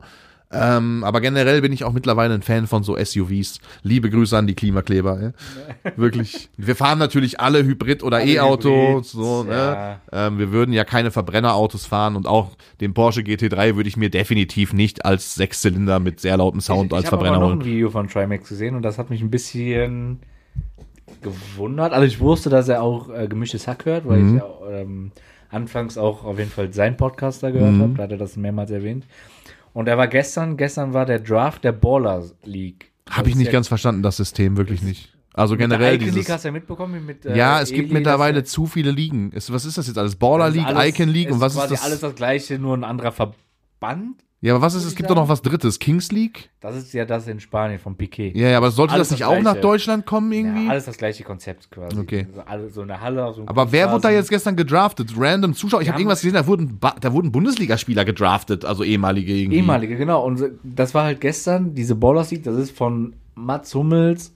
[0.51, 3.59] Ähm, aber generell bin ich auch mittlerweile ein Fan von so SUVs.
[3.83, 5.21] Liebe Grüße an die Klimakleber.
[5.21, 5.91] Ja.
[5.95, 6.49] Wirklich.
[6.57, 8.19] Wir fahren natürlich alle Hybrid oder.
[8.19, 9.51] Hybrid, So, ne?
[9.53, 10.01] ja.
[10.11, 14.09] ähm, wir würden ja keine Verbrennerautos fahren und auch den Porsche GT3 würde ich mir
[14.09, 17.57] definitiv nicht als Sechszylinder mit sehr lautem Sound ich als ich habe Verbrenner noch ein
[17.59, 17.65] holen.
[17.65, 20.19] Video von Trimax gesehen und das hat mich ein bisschen
[21.21, 21.93] gewundert.
[21.93, 24.35] Also ich wusste, dass er auch äh, gemischtes Hack hört, weil Mhm.
[24.37, 25.11] ich ja, ähm,
[25.49, 27.81] anfangs auch auf jeden Fall seinen Podcast da gehört Mhm.
[27.81, 27.93] habe.
[27.97, 29.05] Da hat er das mehrmals erwähnt.
[29.73, 32.91] Und er war gestern, gestern war der Draft der Baller League.
[33.09, 35.13] Habe ich nicht ganz verstanden, das System, wirklich nicht.
[35.33, 36.15] Also generell Icon dieses.
[36.15, 38.91] League hast du ja mitbekommen mit äh, ja, es gibt Eli, mittlerweile dass zu viele
[38.91, 39.31] Ligen.
[39.31, 40.15] Ist, was ist das jetzt alles?
[40.15, 41.83] Baller er- League, alles- Icon League und was ist das?
[41.83, 44.23] alles das gleiche, nur ein anderer Verband.
[44.41, 46.49] Ja, aber was ist, es gibt doch noch was drittes, Kings League?
[46.61, 48.31] Das ist ja das in Spanien von Piquet.
[48.37, 49.59] Ja, ja, aber sollte Alles das nicht das auch nach Gleiche.
[49.61, 50.63] Deutschland kommen irgendwie?
[50.63, 51.99] Ja, alles das gleiche Konzept quasi.
[51.99, 52.25] Okay.
[52.33, 55.11] So, alle, so eine Halle so aber wer wurde da jetzt gestern gedraftet?
[55.17, 55.81] Random Zuschauer?
[55.81, 59.57] Ich habe irgendwas gesehen, da wurden, Ba- da wurden Bundesligaspieler gedraftet, also ehemalige irgendwie.
[59.57, 60.23] Ehemalige, genau.
[60.25, 64.33] Und das war halt gestern, diese Ballers League, das ist von Mats Hummels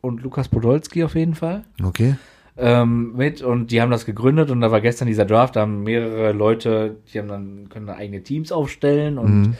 [0.00, 2.14] und Lukas Podolski auf jeden Fall Okay.
[2.56, 3.42] Ähm, mit.
[3.42, 6.96] Und die haben das gegründet und da war gestern dieser Draft, da haben mehrere Leute,
[7.12, 9.54] die haben dann, können dann eigene Teams aufstellen und Mhm.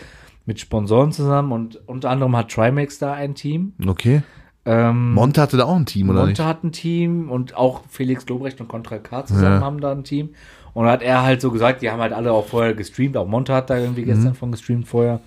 [0.46, 1.52] mit Sponsoren zusammen.
[1.52, 3.72] Und unter anderem hat Trimax da ein Team.
[3.86, 4.22] Okay.
[4.66, 6.48] Ähm, Monte hatte da auch ein Team, oder Monte nicht?
[6.48, 9.66] hat ein Team und auch Felix Lobrecht und Contra K zusammen Ja.
[9.66, 10.30] haben da ein Team.
[10.74, 13.16] Und da hat er halt so gesagt, die haben halt alle auch vorher gestreamt.
[13.16, 14.06] Auch Monte hat da irgendwie Mhm.
[14.06, 15.20] gestern von gestreamt vorher.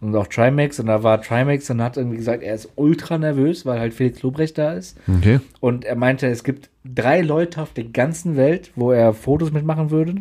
[0.00, 0.78] Und auch Trimax.
[0.78, 4.22] Und da war Trimax und hat irgendwie gesagt, er ist ultra nervös, weil halt Felix
[4.22, 4.98] Lobrecht da ist.
[5.08, 5.40] Okay.
[5.60, 9.90] Und er meinte, es gibt drei Leute auf der ganzen Welt, wo er Fotos mitmachen
[9.90, 10.16] würde.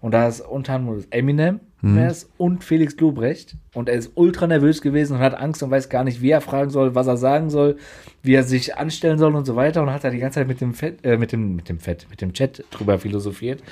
[0.00, 1.60] Und da ist unter anderem Eminem
[2.08, 3.54] ist und Felix Lobrecht.
[3.72, 6.40] Und er ist ultra nervös gewesen und hat Angst und weiß gar nicht, wie er
[6.40, 7.76] fragen soll, was er sagen soll,
[8.22, 9.82] wie er sich anstellen soll und so weiter.
[9.82, 12.06] Und hat da die ganze Zeit mit dem Fett, äh, mit dem, mit dem Fett,
[12.10, 13.62] mit dem Chat drüber philosophiert.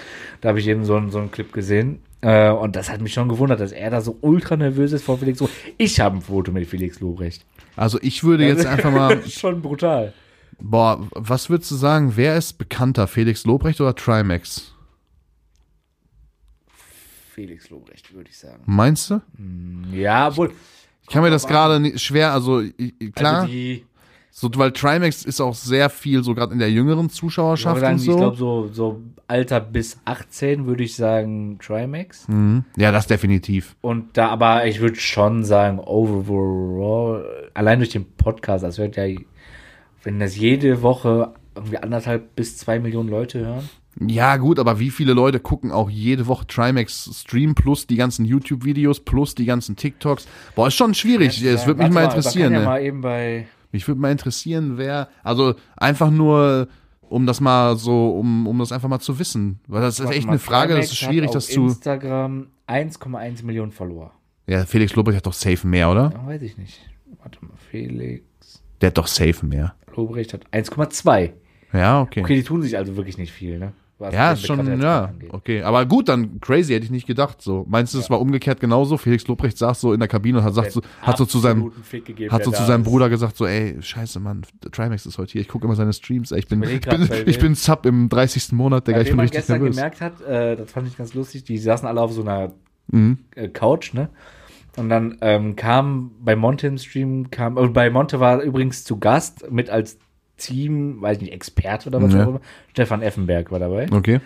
[0.40, 1.98] Da habe ich eben so, einen- so einen Clip gesehen.
[2.26, 5.16] Äh, und das hat mich schon gewundert, dass er da so ultra nervös ist vor
[5.16, 5.60] Felix Lobrecht.
[5.78, 7.46] Ich habe ein Foto mit Felix Lobrecht.
[7.76, 10.12] Also ich würde jetzt einfach mal, schon brutal.
[10.58, 14.74] boah, was würdest du sagen, wer ist bekannter, Felix Lobrecht oder Trimax?
[17.32, 18.60] Felix Lobrecht, würde ich sagen.
[18.66, 19.20] Meinst du?
[19.92, 20.50] Ja, wohl.
[21.02, 22.60] Ich kann mir das gerade schwer, also
[23.14, 23.85] klar, Also die,
[24.38, 27.94] so, weil Trimax ist auch sehr viel so gerade in der jüngeren ich Zuschauerschaft sagen,
[27.94, 28.10] und so.
[28.10, 32.28] ich glaube, so, so Alter bis 18 würde ich sagen Trimax.
[32.28, 32.64] Mhm.
[32.76, 33.76] Ja, das definitiv.
[33.80, 39.06] Und da, aber ich würde schon sagen, overall, allein durch den Podcast, das hört ja,
[40.02, 43.70] wenn das jede Woche irgendwie anderthalb bis zwei Millionen Leute hören.
[43.98, 48.26] Ja, gut, aber wie viele Leute gucken auch jede Woche Trimax Stream plus die ganzen
[48.26, 50.28] YouTube-Videos plus die ganzen TikToks?
[50.54, 51.42] Boah, ist schon schwierig.
[51.42, 52.52] Es würde mich mal da kann interessieren.
[52.52, 52.64] ja ne?
[52.66, 56.68] mal eben bei, Mich würde mal interessieren, wer, also einfach nur,
[57.00, 59.60] um das mal so, um, um das einfach mal zu wissen.
[59.66, 61.66] Weil das ist warte echt mal, eine Frage, das ist Trimax schwierig, das zu.
[61.66, 64.12] Instagram 1,1 Millionen Follower.
[64.46, 66.12] Ja, Felix Lobrecht hat doch safe mehr, oder?
[66.14, 66.80] Ja, weiß ich nicht.
[67.20, 69.74] Warte mal, Felix Der hat doch safe mehr.
[69.94, 71.32] Lobrecht hat 1,2.
[71.72, 72.20] Ja, okay.
[72.20, 73.72] Okay, die tun sich also wirklich nicht viel, ne?
[73.98, 75.62] Ja, ist schon, ja, okay.
[75.62, 77.40] Aber gut, dann crazy, hätte ich nicht gedacht.
[77.40, 78.98] So, meinst du, es war umgekehrt genauso?
[78.98, 81.72] Felix Lobrecht saß so in der Kabine und hat, sagt so, hat so zu seinem,
[81.90, 82.88] gegeben, hat so zu seinem ist.
[82.88, 86.30] Bruder gesagt, so, ey, scheiße, Mann, Trimax ist heute hier, ich gucke immer seine Streams,
[86.30, 88.52] ey, ich bin, ich bin, ich bin Sub im 30.
[88.52, 89.76] Monat, Digga, ich bin richtig gestern nervös.
[89.76, 92.52] gemerkt hat, äh, das fand ich ganz lustig, die saßen alle auf so einer
[92.88, 93.18] Mhm.
[93.34, 94.10] äh, Couch, ne?
[94.76, 98.98] Und dann ähm, kam bei Monte im Stream, kam, äh, bei Monte war übrigens zu
[98.98, 99.98] Gast mit als
[100.36, 102.24] Team, weiß nicht, Experte oder was Ja.
[102.24, 102.40] auch immer.
[102.70, 103.86] Stefan Effenberg war dabei.
[103.90, 104.20] Okay.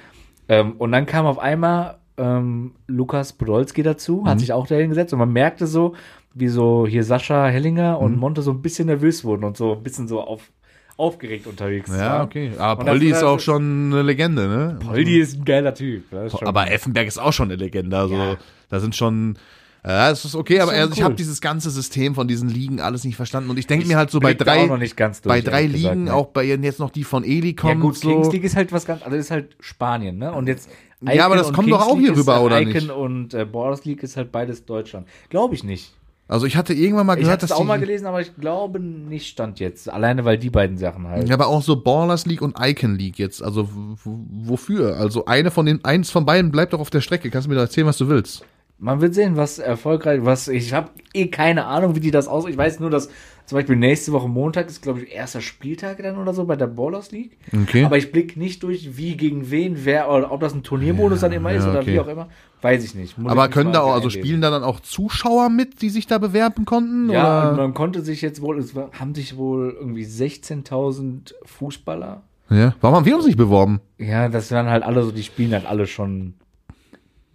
[0.48, 4.28] Ähm, und dann kam auf einmal ähm, Lukas Podolski dazu, Mhm.
[4.28, 5.94] hat sich auch dahin gesetzt und man merkte so,
[6.34, 8.18] wie so hier Sascha Hellinger und Mhm.
[8.18, 10.50] Monte so ein bisschen nervös wurden und so ein bisschen so auf,
[10.98, 12.50] aufgeregt unterwegs Ja, okay.
[12.58, 14.78] Aber das- Poldi ist auch schon eine Legende, ne?
[14.84, 16.04] Poldi ist ein geiler Typ.
[16.44, 17.96] Aber Effenberg ist auch schon eine Legende.
[17.96, 18.36] Also Ja.
[18.68, 19.38] da sind schon.
[19.84, 21.04] Ja, es ist okay, aber schon also, ich cool.
[21.04, 23.48] habe dieses ganze System von diesen Ligen alles nicht verstanden.
[23.50, 26.14] Und ich denke mir halt so bei drei, durch, bei drei ehrlich gesagt, Ligen, ne?
[26.14, 27.80] auch bei jetzt noch die von Eli Ja kommen.
[27.80, 28.10] gut, so.
[28.10, 30.32] Kings League ist halt was ganz, also ist halt Spanien, ne?
[30.32, 30.68] Und jetzt
[31.00, 32.90] Ja, aber das kommt doch auch hier League ist rüber, halt oder Icon nicht?
[32.90, 35.08] und äh, Borders League ist halt beides Deutschland.
[35.30, 35.94] Glaube ich nicht.
[36.28, 38.78] Also ich hatte irgendwann mal Ich gehört, es dass auch mal gelesen, aber ich glaube
[38.78, 39.88] nicht stand jetzt.
[39.90, 41.26] Alleine weil die beiden Sachen halt.
[41.28, 43.42] ja, aber auch so Ballers League und Icon League jetzt.
[43.42, 43.68] Also
[44.04, 44.96] wofür?
[44.96, 47.30] Also eine von den, eins von beiden bleibt doch auf der Strecke.
[47.30, 48.44] Kannst du mir da erzählen, was du willst?
[48.80, 52.46] Man wird sehen, was erfolgreich, was ich habe eh keine Ahnung, wie die das aus.
[52.46, 53.08] Ich weiß nur, dass
[53.44, 56.66] zum Beispiel nächste Woche Montag ist, glaube ich, erster Spieltag dann oder so bei der
[56.66, 57.36] Ballers League.
[57.52, 57.84] Okay.
[57.84, 61.32] Aber ich blicke nicht durch, wie gegen wen, wer, oder ob das ein Turniermodus dann
[61.32, 61.94] immer ist ja, oder okay.
[61.94, 62.28] wie auch immer.
[62.62, 63.18] Weiß ich nicht.
[63.18, 65.90] Muss ich Aber mich können da auch, also spielen da dann auch Zuschauer mit, die
[65.90, 67.10] sich da bewerben konnten?
[67.10, 72.22] Ja, man konnte sich jetzt wohl, es haben sich wohl irgendwie 16.000 Fußballer.
[72.50, 72.74] ja.
[72.80, 73.80] Warum haben wir uns nicht beworben?
[73.98, 76.34] Ja, das waren halt alle so, die spielen halt alle schon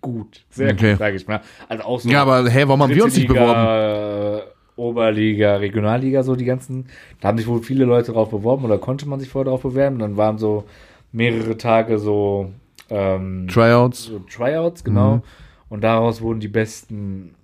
[0.06, 0.46] gut.
[0.50, 0.92] Sehr Okay.
[0.92, 1.42] gut, sage ich mal.
[1.68, 3.50] Also auch so Ja, aber hä, warum haben wir uns nicht beworben?
[3.50, 4.44] Liga,
[4.78, 6.88] Oberliga, Regionalliga, so die ganzen.
[7.22, 10.00] Da haben sich wohl viele Leute drauf beworben oder konnte man sich vorher drauf bewerben.
[10.00, 10.66] Dann waren so
[11.12, 12.52] mehrere Tage so,
[12.90, 14.04] ähm, Tryouts.
[14.04, 15.16] so Tryouts, genau.
[15.16, 15.22] Mhm.
[15.70, 17.36] Und daraus wurden die besten,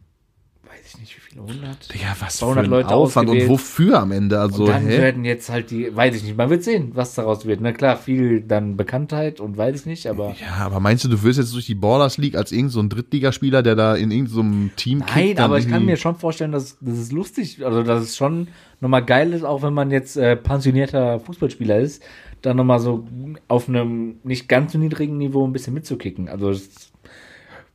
[0.63, 1.95] weiß ich nicht, wie viele, 100?
[1.95, 3.49] Ja, was für 200 ein Leute Aufwand und ausgewählt.
[3.49, 4.39] wofür am Ende?
[4.39, 4.97] Also, und dann hä?
[4.97, 7.61] werden jetzt halt die, weiß ich nicht, man wird sehen, was daraus wird.
[7.61, 11.21] Na klar, viel dann Bekanntheit und weiß ich nicht, aber Ja, aber meinst du, du
[11.23, 14.69] wirst jetzt durch die Ballers League als irgend so ein Drittligaspieler, der da in irgendeinem
[14.69, 18.03] so Team Nein, aber ich kann mir schon vorstellen, dass das ist lustig, also dass
[18.03, 18.47] es schon
[18.79, 22.03] nochmal geil ist, auch wenn man jetzt äh, pensionierter Fußballspieler ist,
[22.41, 23.07] dann nochmal so
[23.47, 26.27] auf einem nicht ganz so niedrigen Niveau ein bisschen mitzukicken.
[26.27, 26.90] Also es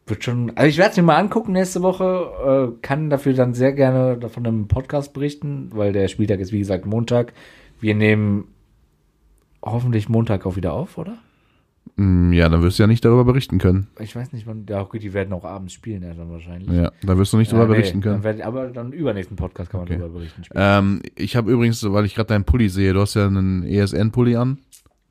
[0.06, 3.54] wird schon, also ich werde es mir mal angucken nächste Woche, äh, kann dafür dann
[3.54, 7.32] sehr gerne davon im Podcast berichten, weil der Spieltag ist wie gesagt Montag.
[7.80, 8.44] Wir nehmen
[9.62, 11.18] hoffentlich Montag auch wieder auf, oder?
[11.96, 13.88] Mm, Ja, dann wirst du ja nicht darüber berichten können.
[13.98, 16.68] Ich weiß nicht, wann, ja okay, die werden auch abends spielen, ja dann wahrscheinlich.
[16.70, 18.22] Ja, da wirst du nicht Ja, darüber nee, berichten können.
[18.22, 19.98] Dann werd, aber dann übernächsten Podcast kann man Okay.
[19.98, 20.42] darüber berichten.
[20.54, 24.36] Ähm, ich habe übrigens, weil ich gerade deinen Pulli sehe, du hast ja einen ESN-Pulli
[24.36, 24.58] an.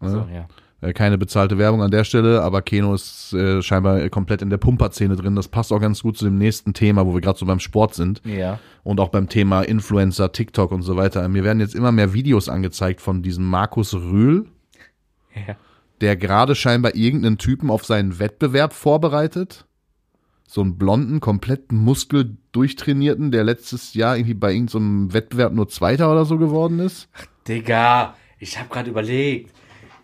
[0.02, 0.28] so, ne?
[0.34, 0.48] ja.
[0.82, 4.58] Äh, Keine bezahlte Werbung an der Stelle, aber Keno ist äh, scheinbar komplett in der
[4.58, 5.36] Pumper-Szene drin.
[5.36, 7.94] Das passt auch ganz gut zu dem nächsten Thema, wo wir gerade so beim Sport
[7.96, 8.60] sind Ja.
[8.84, 11.28] und auch beim Thema Influencer, TikTok und so weiter.
[11.30, 14.46] Mir werden jetzt immer mehr Videos angezeigt von diesem Markus Rühl,
[15.48, 15.56] Ja.
[16.02, 19.66] der gerade scheinbar irgendeinen Typen auf seinen Wettbewerb vorbereitet.
[20.48, 26.26] So einen blonden, komplett muskeldurchtrainierten, der letztes Jahr irgendwie bei irgendeinem Wettbewerb nur Zweiter oder
[26.26, 27.10] so geworden ist.
[27.48, 29.52] Digga, ich habe gerade überlegt.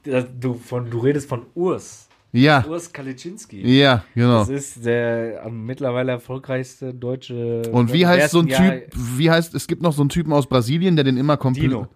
[0.04, 2.08] Du, von, du redest von Urs.
[2.34, 3.62] Ja, Urs Kaliczynski.
[3.80, 4.40] ja, genau.
[4.40, 7.64] Das ist der mittlerweile erfolgreichste deutsche.
[7.74, 8.84] Und wie heißt so ein Jahr- Typ,
[9.18, 11.66] wie heißt, es gibt noch so einen Typen aus Brasilien, der den immer komplett.
[11.72, 11.88] Dino.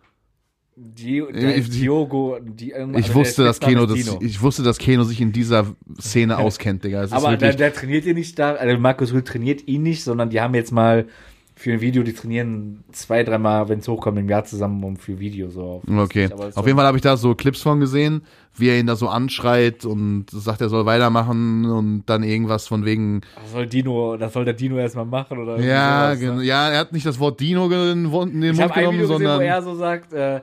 [0.75, 2.37] Di, Äh, der ich- Diogo.
[2.41, 6.83] Die, Ich wusste, dass Keno, das, ich wusste, dass Keno sich in dieser Szene auskennt,
[6.83, 7.07] Digga.
[7.11, 8.55] Aber der, der trainiert ihr nicht da.
[8.55, 11.05] Also Markus Rühl trainiert ihn nicht, sondern die haben jetzt mal
[11.57, 15.19] für ein Video, die trainieren zwei, dreimal, wenn es hochkommt, im Jahr zusammen, um für
[15.19, 15.83] Video so auf.
[15.87, 16.29] okay.
[16.33, 18.23] Auf jeden Fall habe ich da so Clips von gesehen,
[18.55, 22.83] wie er ihn da so anschreit und sagt, er soll weitermachen und dann irgendwas von
[22.83, 26.43] wegen, Das soll Dino, das soll der Dino erstmal machen oder ja, sowas, ne?
[26.43, 29.07] ja, er hat nicht das Wort Dino in den Mund Ich genommen, habe ein Video
[29.07, 30.41] gesehen, wo sondern er so sagt, äh,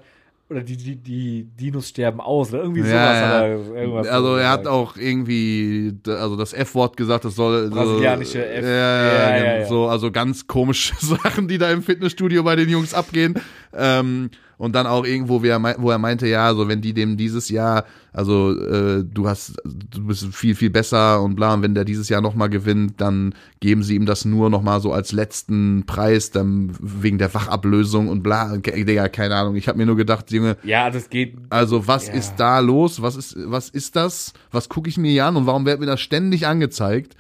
[0.53, 2.93] oder die, die, die Dinos sterben aus, oder irgendwie sowas.
[2.93, 4.05] Ja, ja.
[4.07, 8.39] er Also so er hat auch irgendwie, also das F-Wort gesagt, das soll Brasilianische so,
[8.39, 9.67] F- Ja, ja, ja, ja, ja.
[9.67, 13.35] so, also ganz komische Sachen, die da im Fitnessstudio bei den Jungs abgehen.
[13.75, 14.31] Ähm,
[14.63, 18.57] und dann auch irgendwo, wo er meinte, ja, so wenn die dem dieses Jahr, also
[18.57, 22.21] äh, du hast, du bist viel viel besser und bla, und wenn der dieses Jahr
[22.21, 26.31] noch mal gewinnt, dann geben sie ihm das nur noch mal so als letzten Preis,
[26.31, 29.57] dann wegen der Wachablösung und bla, Digga, keine Ahnung.
[29.57, 31.35] Ich habe mir nur gedacht, Junge, Ja, das geht.
[31.51, 32.15] also was Ja.
[32.15, 33.03] ist da los?
[33.03, 34.33] Was ist, was ist das?
[34.53, 37.17] Was gucke ich mir hier an und warum wird mir das ständig angezeigt?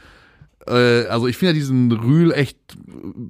[0.67, 2.59] Äh, also ich finde ja diesen Rühl echt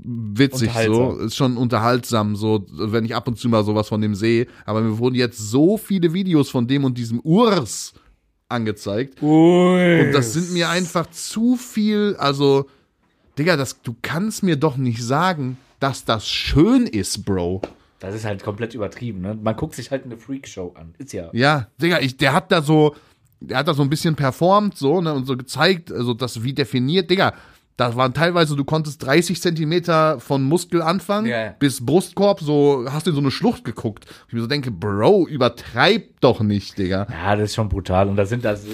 [0.05, 4.15] witzig so, ist schon unterhaltsam so, wenn ich ab und zu mal sowas von dem
[4.15, 4.47] sehe.
[4.65, 7.95] Aber mir wurden jetzt so viele Videos von dem und diesem Urs
[8.49, 10.01] angezeigt Ui.
[10.01, 12.17] und das sind mir einfach zu viel.
[12.19, 12.67] Also,
[13.39, 17.63] Digga, das, du kannst mir doch nicht sagen, dass das schön ist, Bro.
[17.99, 19.39] Das ist halt komplett übertrieben, ne?
[19.41, 20.95] Man guckt sich halt eine Freakshow an.
[20.99, 21.31] Ist ja.
[21.33, 22.95] Ja, Digga, ich, der hat da so,
[23.49, 26.53] der hat da so ein bisschen performt, so, ne, und so gezeigt, also das wie
[26.53, 27.35] definiert, Digga.
[27.77, 31.55] Da waren teilweise, du konntest 30 Zentimeter von Muskel anfangen ja.
[31.59, 34.07] bis Brustkorb, so, hast du in so eine Schlucht geguckt.
[34.29, 37.07] Ich mir so denke, Bro, übertreib doch nicht, Digga.
[37.11, 38.09] Ja, das ist schon brutal.
[38.09, 38.67] Und da sind das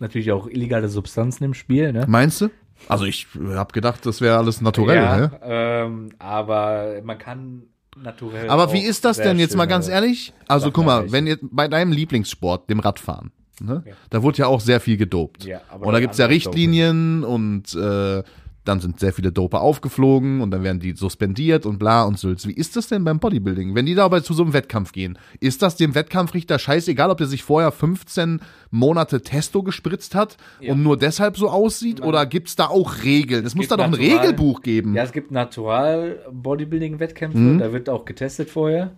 [0.00, 2.06] natürlich auch illegale Substanzen im Spiel, ne?
[2.08, 2.50] Meinst du?
[2.88, 5.40] Also ich hab gedacht, das wäre alles naturell, ja, ne?
[5.42, 7.62] ähm, aber man kann
[7.96, 8.48] naturell.
[8.48, 10.32] Aber wie ist das denn jetzt mal ganz ehrlich?
[10.48, 13.92] Also guck mal, wenn jetzt bei deinem Lieblingssport, dem Radfahren, ne, Ja.
[14.10, 15.44] da wurde ja auch sehr viel gedopt.
[15.44, 18.22] Ja, und da das gibt's ja Richtlinien und äh,
[18.62, 22.28] dann sind sehr viele Doper aufgeflogen und dann werden die suspendiert und bla und so.
[22.44, 23.74] Wie ist das denn beim Bodybuilding?
[23.74, 27.16] Wenn die da aber zu so einem Wettkampf gehen, ist das dem Wettkampfrichter scheißegal, ob
[27.18, 28.40] der sich vorher 15
[28.70, 30.72] Monate Testo gespritzt hat Ja.
[30.74, 32.02] und nur deshalb so aussieht?
[32.02, 33.46] Oder gibt's da auch Regeln?
[33.46, 34.94] Es muss da gibt doch ein Natural- Regelbuch geben.
[34.94, 37.58] Ja, es gibt Natural-Bodybuilding-Wettkämpfe, Mhm.
[37.58, 38.90] da wird auch getestet vorher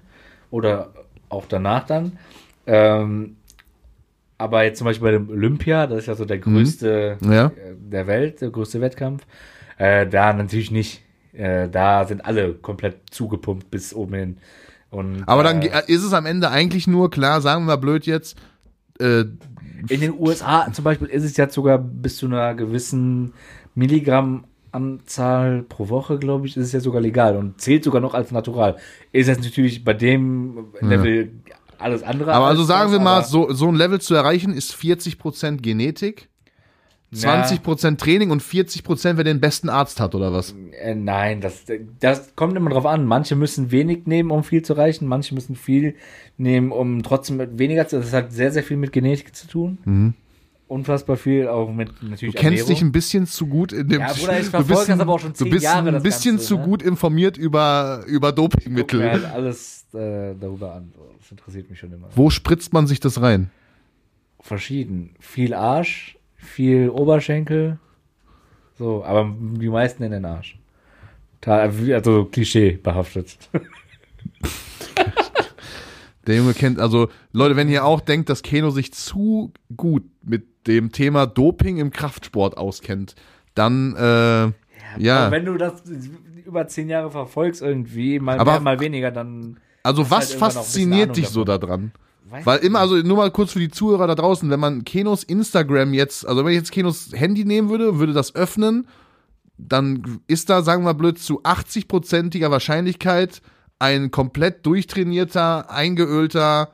[0.50, 0.92] oder
[1.28, 2.18] auch danach dann.
[2.66, 3.36] Ähm,
[4.42, 7.32] aber jetzt zum Beispiel bei dem Olympia, das ist ja so der größte Mhm.
[7.32, 7.46] Ja.
[7.46, 9.24] äh, der Welt, der größte Wettkampf.
[9.78, 11.02] Äh, da natürlich nicht.
[11.32, 14.36] Äh, da sind alle komplett zugepumpt bis oben hin.
[14.90, 18.04] Und, Aber dann äh, ist es am Ende eigentlich nur klar, sagen wir mal blöd
[18.04, 18.36] jetzt,
[19.00, 19.24] äh,
[19.88, 23.32] In den USA zum Beispiel ist es jetzt sogar bis zu einer gewissen
[23.74, 28.30] Milligrammanzahl pro Woche, glaube ich, ist es ja sogar legal und zählt sogar noch als
[28.30, 28.76] natural.
[29.12, 31.30] Ist jetzt natürlich bei dem Level
[31.82, 32.32] alles andere.
[32.32, 35.60] aber als also sagen das, wir mal, so, so ein Level zu erreichen ist 40%
[35.60, 36.28] Genetik,
[37.14, 40.54] 20% Training und 40% wer den besten Arzt hat oder was?
[40.80, 41.64] Äh, nein, das,
[42.00, 43.04] das kommt immer drauf an.
[43.04, 45.06] Manche müssen wenig nehmen, um viel zu erreichen.
[45.06, 45.94] Manche müssen viel
[46.38, 47.98] nehmen, um trotzdem weniger zu.
[47.98, 50.14] Das hat sehr, sehr viel mit Genetik zu tun.
[50.72, 52.34] Unfassbar viel, auch mit natürlich.
[52.34, 52.88] Du kennst dich Ernährung.
[52.88, 55.20] ein bisschen zu gut in dem Ja, Bruder, ich du verfolge bist, das aber auch
[55.20, 56.64] schon zehn du bist Jahre, ein bisschen Ganze, zu ne?
[56.64, 59.02] gut informiert über, über Dopingmittel.
[59.10, 60.94] halt alles äh, darüber an.
[61.18, 62.08] Das interessiert mich schon immer.
[62.14, 63.50] Wo spritzt man sich das rein?
[64.40, 65.14] Verschieden.
[65.20, 67.78] Viel Arsch, viel Oberschenkel.
[68.78, 70.58] So, aber die meisten in den Arsch.
[71.44, 73.36] Also Klischee behaftet.
[76.26, 80.44] Der Junge kennt, also Leute, wenn ihr auch denkt, dass Keno sich zu gut mit
[80.66, 83.14] dem Thema Doping im Kraftsport auskennt,
[83.54, 84.52] dann äh,
[85.02, 85.26] ja.
[85.26, 85.82] Aber wenn du das
[86.44, 91.16] über zehn Jahre verfolgst irgendwie, mal Aber- mehr, mal weniger, dann Also was halt fasziniert
[91.16, 91.60] dich so davon.
[91.60, 91.92] daran?
[92.30, 95.22] Weiß Weil immer, also nur mal kurz für die Zuhörer da draußen, wenn man Kenos
[95.22, 98.86] Instagram jetzt, also wenn ich jetzt Kenos Handy nehmen würde, würde das öffnen,
[99.58, 103.42] dann ist da, sagen wir mal blöd, zu 80-prozentiger Wahrscheinlichkeit
[103.78, 106.70] ein komplett durchtrainierter, eingeölter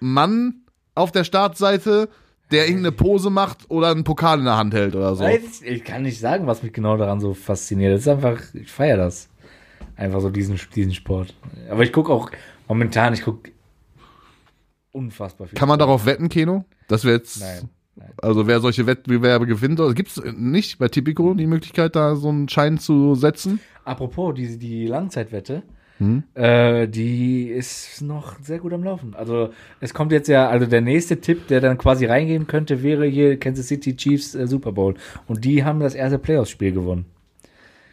[0.00, 0.62] Mann
[0.94, 2.08] auf der Startseite,
[2.52, 5.24] der irgendeine Pose macht oder einen Pokal in der Hand hält oder so.
[5.24, 7.94] Weiß ich, ich kann nicht sagen, was mich genau daran so fasziniert.
[7.94, 9.28] Das ist einfach, ich feiere das.
[9.96, 11.34] Einfach so diesen, diesen Sport.
[11.70, 12.30] Aber ich gucke auch
[12.68, 13.50] momentan, ich gucke
[14.92, 15.58] unfassbar viel.
[15.58, 16.64] Kann man darauf wetten, Keno?
[16.88, 17.68] Das wäre jetzt, Nein.
[17.96, 18.12] nein.
[18.20, 22.48] also wer solche Wettbewerbe gewinnt, gibt es nicht bei Tipico die Möglichkeit, da so einen
[22.48, 23.60] Schein zu setzen?
[23.84, 25.62] Apropos, die, die Langzeitwette,
[26.02, 26.22] Hm?
[26.34, 29.14] äh, die ist noch sehr gut am Laufen.
[29.14, 29.50] Also
[29.80, 33.38] es kommt jetzt ja, also der nächste Tipp, der dann quasi reingehen könnte, wäre hier
[33.38, 34.94] Kansas City Chiefs äh, Super Bowl.
[35.28, 37.04] Und die haben das erste Playoffs-Spiel gewonnen.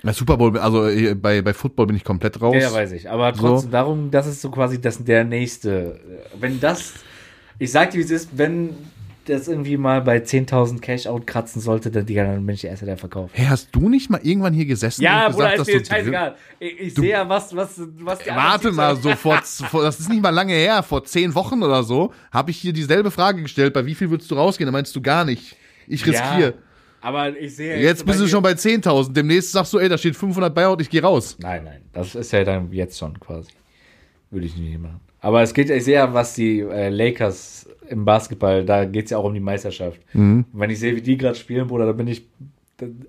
[0.03, 2.55] Ja, Super Bowl, also äh, bei, bei Football bin ich komplett raus.
[2.55, 3.09] Ja, ja, weiß ich.
[3.09, 3.41] Aber So.
[3.41, 5.99] trotzdem, darum, das ist so quasi das, der nächste.
[6.39, 6.93] Wenn das,
[7.59, 8.69] ich sag dir, wie es ist, wenn
[9.29, 12.85] das irgendwie mal bei 10.000 Cash-Out kratzen sollte, dann, Digga, dann bin ich der Erste,
[12.85, 13.33] der verkauft.
[13.35, 15.77] Hey, hast du nicht mal irgendwann hier gesessen Ja, und Bruder, gesagt, ist dass du
[15.77, 16.35] jetzt scheißegal.
[16.59, 19.99] Ich, ich sehe ja, was, was, was die anderen Warte mal, so vor, vor, das
[19.99, 23.41] ist nicht mal lange her, vor zehn Wochen oder so, habe ich hier dieselbe Frage
[23.41, 24.65] gestellt, bei wie viel würdest du rausgehen?
[24.65, 25.55] Da meinst du gar nicht.
[25.87, 26.41] Ich riskiere.
[26.41, 26.53] Ja,
[27.01, 30.15] aber ich sehe Jetzt bist du schon bei 10.000, demnächst sagst du, ey, da steht
[30.15, 31.37] 500 Buyout, ich gehe raus.
[31.39, 33.49] Nein, nein, das ist ja dann jetzt schon quasi.
[34.31, 34.99] Würde ich nicht machen.
[35.21, 39.25] Aber es geht, ja, was die äh, Lakers im Basketball, da geht es ja auch
[39.25, 39.99] um die Meisterschaft.
[40.13, 40.45] Mhm.
[40.53, 42.27] Wenn ich sehe, wie die gerade spielen, Bruder, da bin ich.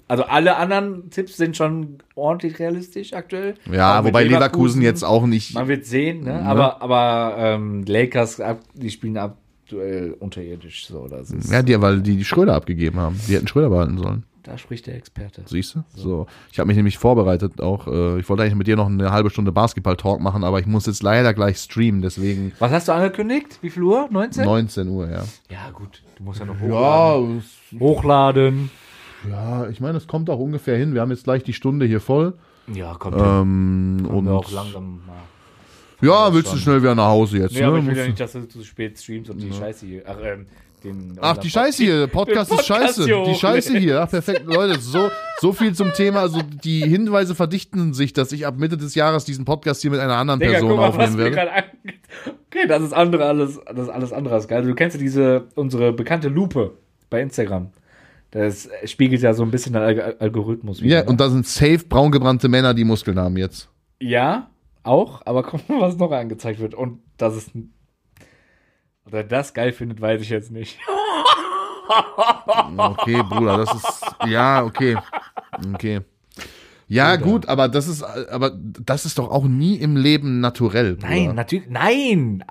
[0.09, 3.55] Also alle anderen Tipps sind schon ordentlich realistisch aktuell.
[3.71, 5.55] Ja, wobei Leverkusen jetzt auch nicht.
[5.55, 6.43] Man wird sehen, ne?
[6.43, 8.43] Aber, aber ähm, Lakers,
[8.75, 10.89] die spielen aktuell unterirdisch.
[10.89, 13.21] So, das ist, Ja, die, weil die, die Schröder abgegeben haben.
[13.29, 14.25] Die hätten Schröder behalten sollen.
[14.43, 15.43] Da spricht der Experte.
[15.45, 15.85] Siehst du?
[15.95, 16.27] So.
[16.51, 17.87] Ich habe mich nämlich vorbereitet auch.
[17.87, 20.87] Äh, ich wollte eigentlich mit dir noch eine halbe Stunde Basketball-Talk machen, aber ich muss
[20.87, 23.59] jetzt leider gleich streamen, deswegen Was hast du angekündigt?
[23.61, 24.09] Wie viel Uhr?
[24.11, 24.45] 19?
[24.45, 25.25] 19 Uhr, ja.
[25.51, 26.03] Ja, gut.
[26.17, 27.43] Du musst ja noch hochladen.
[27.73, 28.71] Ja, Hochladen.
[29.29, 30.95] ja, ich meine, es kommt auch ungefähr hin.
[30.95, 32.35] Wir haben jetzt gleich die Stunde hier voll.
[32.73, 34.07] Ja, kommt Ähm, hin.
[34.07, 35.17] und wir auch langsam mal.
[36.01, 37.53] ja, Ja, willst du schnell wieder nach Hause jetzt?
[37.55, 37.83] Nee, aber ne?
[37.83, 40.03] ich will ja nicht, dass du zu spät streamst und die Scheiße hier.
[40.07, 40.47] Ach, ähm,
[40.85, 43.05] den, Ach, die Scheiße hier, der Podcast, den ist Podcast scheiße.
[43.05, 44.43] hier Die Scheiße hier, ach, perfekt.
[44.47, 45.11] Leute, so,
[45.41, 46.21] so viel zum Thema.
[46.21, 50.01] Also die Hinweise verdichten sich, dass ich ab Mitte des Jahres diesen Podcast hier mit
[50.01, 51.65] einer anderen Digga, Person mal, aufnehmen werde.
[52.49, 54.63] Okay, das ist andere alles, das ist alles andere als geil.
[54.63, 56.73] Du kennst ja diese, unsere bekannte Lupe
[57.09, 57.71] bei Instagram.
[58.33, 61.09] Das spiegelt ja so ein bisschen den Alg Algorithmus Ja, ne?
[61.09, 63.69] und da sind safe braungebrannte Männer, die Muskeln haben jetzt.
[64.01, 64.51] Ja,
[64.83, 66.75] auch, aber guck mal, was noch angezeigt wird.
[66.75, 67.51] Und das ist.
[69.07, 70.79] Ob er das geil findet, weiß ich jetzt nicht.
[72.77, 74.03] Okay, Bruder, das ist.
[74.29, 74.97] Ja, okay.
[75.75, 76.03] Okay.
[76.87, 77.31] Ja, Bruder.
[77.31, 80.95] gut, aber das ist, aber das ist doch auch nie im Leben naturell.
[80.95, 81.09] Bruder.
[81.09, 81.69] Nein, natürlich.
[81.69, 82.45] Nein!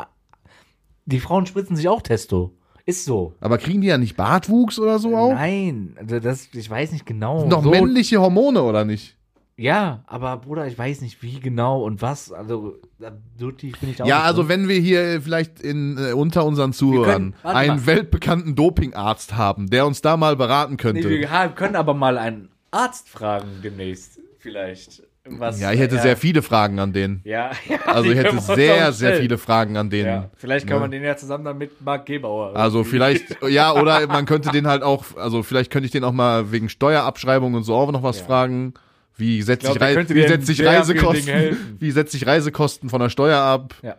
[1.05, 2.53] Die Frauen spritzen sich auch Testo.
[2.85, 3.35] Ist so.
[3.39, 5.33] Aber kriegen die ja nicht Bartwuchs oder so auch?
[5.33, 7.41] Nein, also das, ich weiß nicht genau.
[7.41, 9.15] Sind doch so, männliche Hormone, oder nicht?
[9.59, 12.31] Ja, aber Bruder, ich weiß nicht wie genau und was.
[12.31, 16.13] Also, da- so tief bin ich auch Ja, also wenn wir hier vielleicht in, äh,
[16.13, 17.85] unter unseren Zuhörern können- einen mal.
[17.85, 21.09] weltbekannten Dopingarzt haben, der uns da mal beraten Nee, könnte.
[21.09, 24.19] wir haben- können aber mal einen Arzt fragen demnächst.
[24.39, 25.03] Vielleicht.
[25.31, 25.59] was.
[25.59, 27.19] Ja, ich hätte ja, sehr viele Fragen an den.
[27.23, 30.05] Ja, ja Also ich hätte wir sehr, sehr viele Fragen an den.
[30.05, 30.81] Ja, vielleicht kann ne?
[30.81, 32.55] man den ja zusammen dann mit Marc Gebauer.
[32.55, 36.03] Also irgendwie- vielleicht, ja, oder man könnte den halt auch, also vielleicht könnte ich den
[36.05, 38.73] auch mal wegen Steuerabschreibung und so auch noch was fragen.
[39.19, 43.09] Wie glaub, der Rei könnte wie vielen Dingen Reisekosten, wie setzt sich Reisekosten von der
[43.09, 43.75] Steuer ab?
[43.81, 43.95] Ja.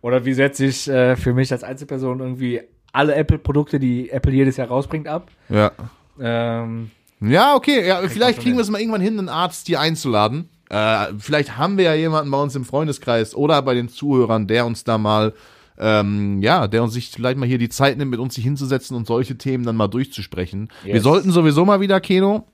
[0.00, 2.60] Oder wie setze ich äh, für mich als Einzelperson irgendwie
[2.92, 5.30] alle Apple-Produkte, die Apple jedes Jahr rausbringt, ab?
[5.48, 5.72] Ja.
[6.20, 10.48] Ähm, Ja, okay, ja, vielleicht kriegen wir es mal irgendwann hin, einen Arzt hier einzuladen.
[10.70, 14.66] Äh, vielleicht haben wir ja jemanden bei uns im Freundeskreis oder bei den Zuhörern, der
[14.66, 15.34] uns da mal,
[15.78, 18.96] ähm, ja, der uns sich vielleicht mal hier die Zeit nimmt, mit uns hier hinzusetzen
[18.96, 20.68] und solche Themen dann mal durchzusprechen.
[20.84, 21.02] Wir Yes.
[21.04, 22.46] sollten sowieso mal wieder, Keno.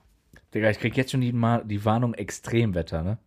[0.54, 3.18] Digga, ich krieg jetzt schon die, Ma die Warnung Extremwetter, ne?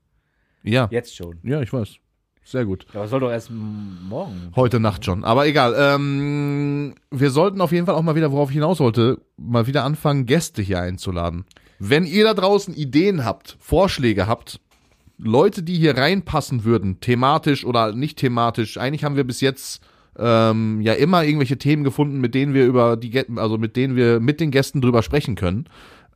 [0.64, 0.88] Ja.
[0.92, 1.40] Jetzt schon.
[1.44, 1.98] Ja, ich weiß.
[2.44, 2.88] Sehr gut.
[2.94, 4.52] Aber soll doch erst morgen.
[4.56, 5.24] Heute Nacht schon.
[5.24, 5.76] Aber egal.
[5.78, 9.84] Ähm, wir sollten auf jeden Fall auch mal wieder, worauf ich hinaus wollte, mal wieder
[9.84, 11.46] anfangen, Gäste hier einzuladen.
[11.78, 14.60] Wenn ihr da draußen Ideen habt, Vorschläge habt,
[15.18, 19.82] Leute, die hier reinpassen würden, thematisch oder nicht thematisch, eigentlich haben wir bis jetzt
[20.18, 24.20] ähm, ja immer irgendwelche Themen gefunden, mit denen wir über die, also mit denen wir
[24.20, 25.66] mit den Gästen drüber sprechen können.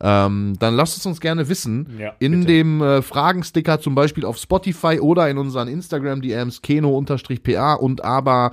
[0.00, 1.96] Ähm, dann lasst es uns gerne wissen.
[1.98, 2.46] Ja, in bitte.
[2.46, 8.52] dem äh, Fragensticker zum Beispiel auf Spotify oder in unseren Instagram-DMs keno-pa und aber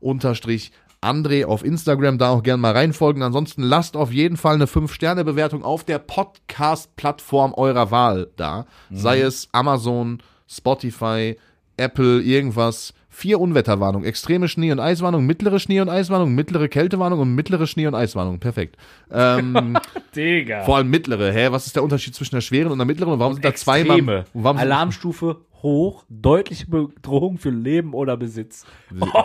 [0.00, 3.22] unterstrich André auf Instagram, da auch gerne mal reinfolgen.
[3.22, 8.66] Ansonsten lasst auf jeden Fall eine 5-Sterne-Bewertung auf der Podcast-Plattform eurer Wahl da.
[8.90, 11.36] Sei es Amazon, Spotify,
[11.76, 12.94] Apple, irgendwas.
[13.16, 14.06] Vier Unwetterwarnungen.
[14.08, 18.40] Extreme Schnee- und Eiswarnung, mittlere Schnee- und Eiswarnung, mittlere Kältewarnung und mittlere Schnee- und Eiswarnung.
[18.40, 18.76] Perfekt.
[19.12, 19.78] Ähm,
[20.16, 20.64] Digga.
[20.64, 21.32] vor allem mittlere.
[21.32, 21.46] Hä?
[21.52, 23.12] Was ist der Unterschied zwischen der schweren und der mittleren?
[23.12, 24.24] Und warum sind da zwei Extreme.
[24.34, 28.66] und warum sind- Alarmstufe hoch, deutliche Bedrohung für Leben oder Besitz.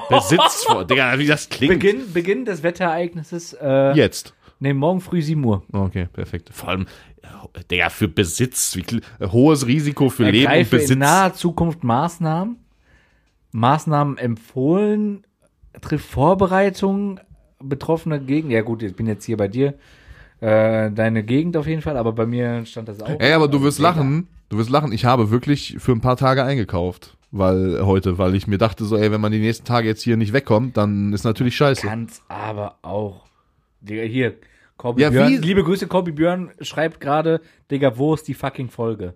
[0.10, 0.86] Besitz vor.
[0.86, 1.74] Digga, wie das klingt.
[1.74, 4.34] Beginn, Beginn des Wetterereignisses, äh, Jetzt.
[4.60, 5.64] nee, morgen früh 7 Uhr.
[5.74, 6.50] Okay, perfekt.
[6.54, 6.86] Vor allem,
[7.24, 8.78] äh, Digga, für Besitz.
[8.78, 8.86] Wie,
[9.26, 10.92] hohes Risiko für Leben und Ergreife Besitz.
[10.92, 12.58] in naher Zukunft Maßnahmen.
[13.52, 15.26] Maßnahmen empfohlen,
[15.82, 17.20] trifft Vorbereitungen,
[17.62, 18.52] betroffene Gegend.
[18.52, 19.74] Ja gut, ich bin jetzt hier bei dir.
[20.41, 23.20] Äh, deine Gegend auf jeden Fall, aber bei mir stand das auch.
[23.20, 23.89] Ey, aber du wirst Digga.
[23.89, 24.28] lachen.
[24.47, 24.91] Du wirst lachen.
[24.93, 27.16] Ich habe wirklich für ein paar Tage eingekauft.
[27.32, 30.18] Weil heute, weil ich mir dachte so, ey, wenn man die nächsten Tage jetzt hier
[30.18, 31.86] nicht wegkommt, dann ist natürlich scheiße.
[31.86, 33.26] Kann's aber auch.
[33.82, 34.34] Digga, hier,
[34.78, 38.70] Corby Ja, Björn, wie- liebe Grüße, Corby Björn schreibt gerade, Digga, wo ist die fucking
[38.70, 39.14] Folge?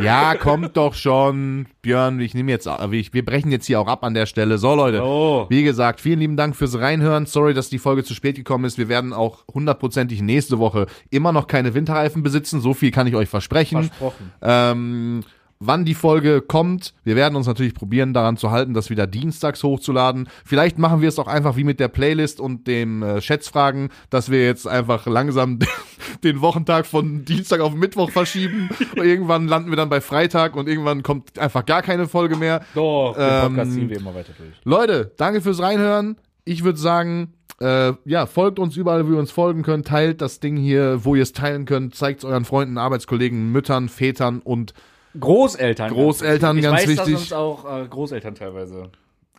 [0.00, 1.66] Ja, kommt doch schon.
[1.82, 4.58] Björn, ich nehme jetzt, ich, wir brechen jetzt hier auch ab an der Stelle.
[4.58, 5.02] So, Leute.
[5.02, 5.46] Oh.
[5.48, 7.26] Wie gesagt, vielen lieben Dank fürs Reinhören.
[7.26, 8.78] Sorry, dass die Folge zu spät gekommen ist.
[8.78, 12.60] Wir werden auch hundertprozentig nächste Woche immer noch keine Winterreifen besitzen.
[12.60, 13.84] So viel kann ich euch versprechen.
[13.84, 14.32] Versprochen.
[14.42, 15.24] Ähm,
[15.60, 19.62] wann die Folge kommt, wir werden uns natürlich probieren, daran zu halten, das wieder dienstags
[19.62, 20.28] hochzuladen.
[20.44, 24.30] Vielleicht machen wir es auch einfach wie mit der Playlist und dem äh, Schätzfragen, dass
[24.30, 25.58] wir jetzt einfach langsam
[26.24, 28.68] den Wochentag von Dienstag auf Mittwoch verschieben.
[28.96, 32.60] Und irgendwann landen wir dann bei Freitag und irgendwann kommt einfach gar keine Folge mehr.
[32.74, 34.54] Doch, den Ähm, Podcast ziehen wir immer weiter durch.
[34.64, 36.16] Leute, danke fürs Reinhören.
[36.44, 39.88] Ich würde sagen, äh, ja, folgt uns überall, wo ihr uns folgen könnt.
[39.88, 41.94] Teilt das Ding hier, wo ihr es teilen könnt.
[41.94, 44.72] Zeigt es euren Freunden, Arbeitskollegen, Müttern, Vätern und
[45.18, 45.90] Großeltern.
[45.90, 47.12] Großeltern, ich ganz weiß, wichtig.
[47.14, 48.90] Dass uns auch äh, Großeltern teilweise.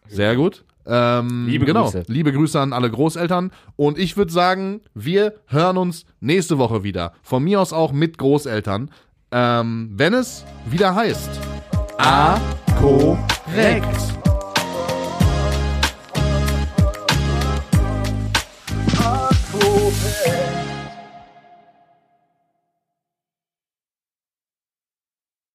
[0.07, 0.63] Sehr gut.
[0.85, 1.83] Ähm, Liebe genau.
[1.83, 2.03] Grüße.
[2.07, 3.51] Liebe Grüße an alle Großeltern.
[3.75, 7.13] Und ich würde sagen, wir hören uns nächste Woche wieder.
[7.21, 8.89] Von mir aus auch mit Großeltern.
[9.31, 11.29] Ähm, wenn es wieder heißt.
[11.99, 12.39] A
[12.79, 14.19] korrekt.